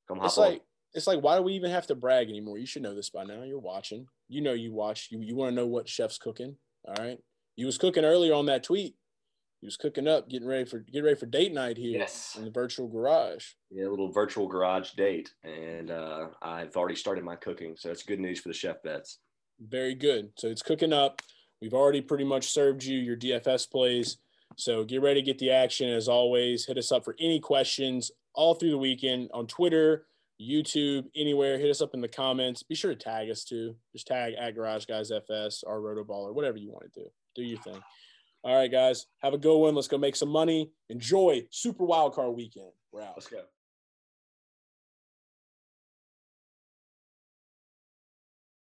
come 0.09 0.19
hop 0.19 0.27
It's 0.27 0.39
on. 0.39 0.51
like 0.51 0.63
it's 0.95 1.07
like 1.07 1.21
why 1.23 1.37
do 1.37 1.43
we 1.43 1.53
even 1.55 1.71
have 1.71 1.87
to 1.87 1.95
brag 1.95 2.29
anymore? 2.29 2.59
You 2.59 2.67
should 2.67 2.83
know 2.83 2.95
this 2.95 3.11
by 3.11 3.25
now. 3.25 3.43
You're 3.45 3.59
watching. 3.59 4.07
You 4.29 4.41
know 4.41 4.53
you 4.53 4.73
watch. 4.73 5.09
You 5.11 5.21
you 5.23 5.37
want 5.37 5.51
to 5.53 5.57
know 5.57 5.67
what 5.67 5.89
chef's 5.89 6.19
cooking. 6.19 6.57
All 6.87 6.95
right. 6.99 7.19
He 7.55 7.65
was 7.65 7.79
cooking 7.79 8.05
earlier 8.05 8.35
on 8.35 8.47
that 8.47 8.65
tweet. 8.65 8.97
He 9.63 9.67
was 9.67 9.77
cooking 9.79 10.07
up, 10.07 10.29
getting 10.29 10.47
ready 10.49 10.65
for 10.65 10.81
get 10.81 11.05
ready 11.05 11.17
for 11.17 11.27
date 11.27 11.53
night 11.55 11.77
here 11.79 11.99
Yes. 11.99 12.35
in 12.37 12.45
the 12.45 12.51
virtual 12.51 12.89
garage. 12.89 13.45
Yeah, 13.71 13.87
a 13.87 13.91
little 13.91 14.13
virtual 14.13 14.47
garage 14.49 14.91
date, 14.93 15.33
and 15.45 15.91
uh, 15.91 16.29
I've 16.43 16.77
already 16.77 16.97
started 16.97 17.25
my 17.25 17.37
cooking, 17.37 17.75
so 17.79 17.91
it's 17.91 18.03
good 18.03 18.21
news 18.21 18.41
for 18.41 18.49
the 18.49 18.55
chef 18.55 18.83
bets. 18.83 19.19
Very 19.61 19.95
good. 19.95 20.31
So 20.37 20.49
it's 20.49 20.63
cooking 20.63 20.93
up. 20.93 21.23
We've 21.63 21.73
already 21.73 22.03
pretty 22.03 22.25
much 22.25 22.49
served 22.53 22.85
you 22.85 22.99
your 22.99 23.17
DFS 23.17 23.71
plays. 23.71 24.19
So 24.57 24.85
get 24.85 25.03
ready 25.03 25.21
to 25.21 25.27
get 25.27 25.39
the 25.39 25.51
action 25.51 25.89
as 25.89 26.09
always. 26.09 26.65
Hit 26.67 26.79
us 26.79 26.93
up 26.93 27.05
for 27.05 27.17
any 27.19 27.41
questions 27.41 28.11
all 28.35 28.55
through 28.55 28.71
the 28.71 28.79
weekend 28.79 29.31
on 29.35 29.47
Twitter, 29.47 30.07
YouTube, 30.41 31.07
anywhere. 31.17 31.59
Hit 31.59 31.71
us 31.71 31.83
up 31.83 31.95
in 31.95 32.01
the 32.01 32.09
comments. 32.09 32.63
Be 32.63 32.75
sure 32.75 32.95
to 32.95 32.97
tag 32.97 33.31
us 33.31 33.45
too. 33.45 33.75
Just 33.93 34.07
tag 34.07 34.35
at 34.39 34.55
Garage 34.55 34.87
Guys 34.87 35.11
FS 35.11 35.65
or 35.67 35.81
RotoBaller 35.81 36.35
whatever 36.35 36.57
you 36.57 36.71
want 36.71 36.93
to 36.93 37.01
do. 37.01 37.07
Do 37.35 37.43
your 37.43 37.61
thing. 37.61 37.83
All 38.45 38.55
right, 38.55 38.71
guys. 38.71 39.07
Have 39.23 39.35
a 39.35 39.39
good 39.39 39.59
one. 39.59 39.75
Let's 39.75 39.89
go 39.89 39.99
make 39.99 40.17
some 40.17 40.29
money. 40.29 40.71
Enjoy 40.89 41.43
Super 41.51 41.85
Wild 41.85 42.15
Card 42.15 42.37
Weekend. 42.37 42.71
We're 42.93 43.03
out. 43.03 43.15
Let's 43.17 43.27
go. 43.27 43.43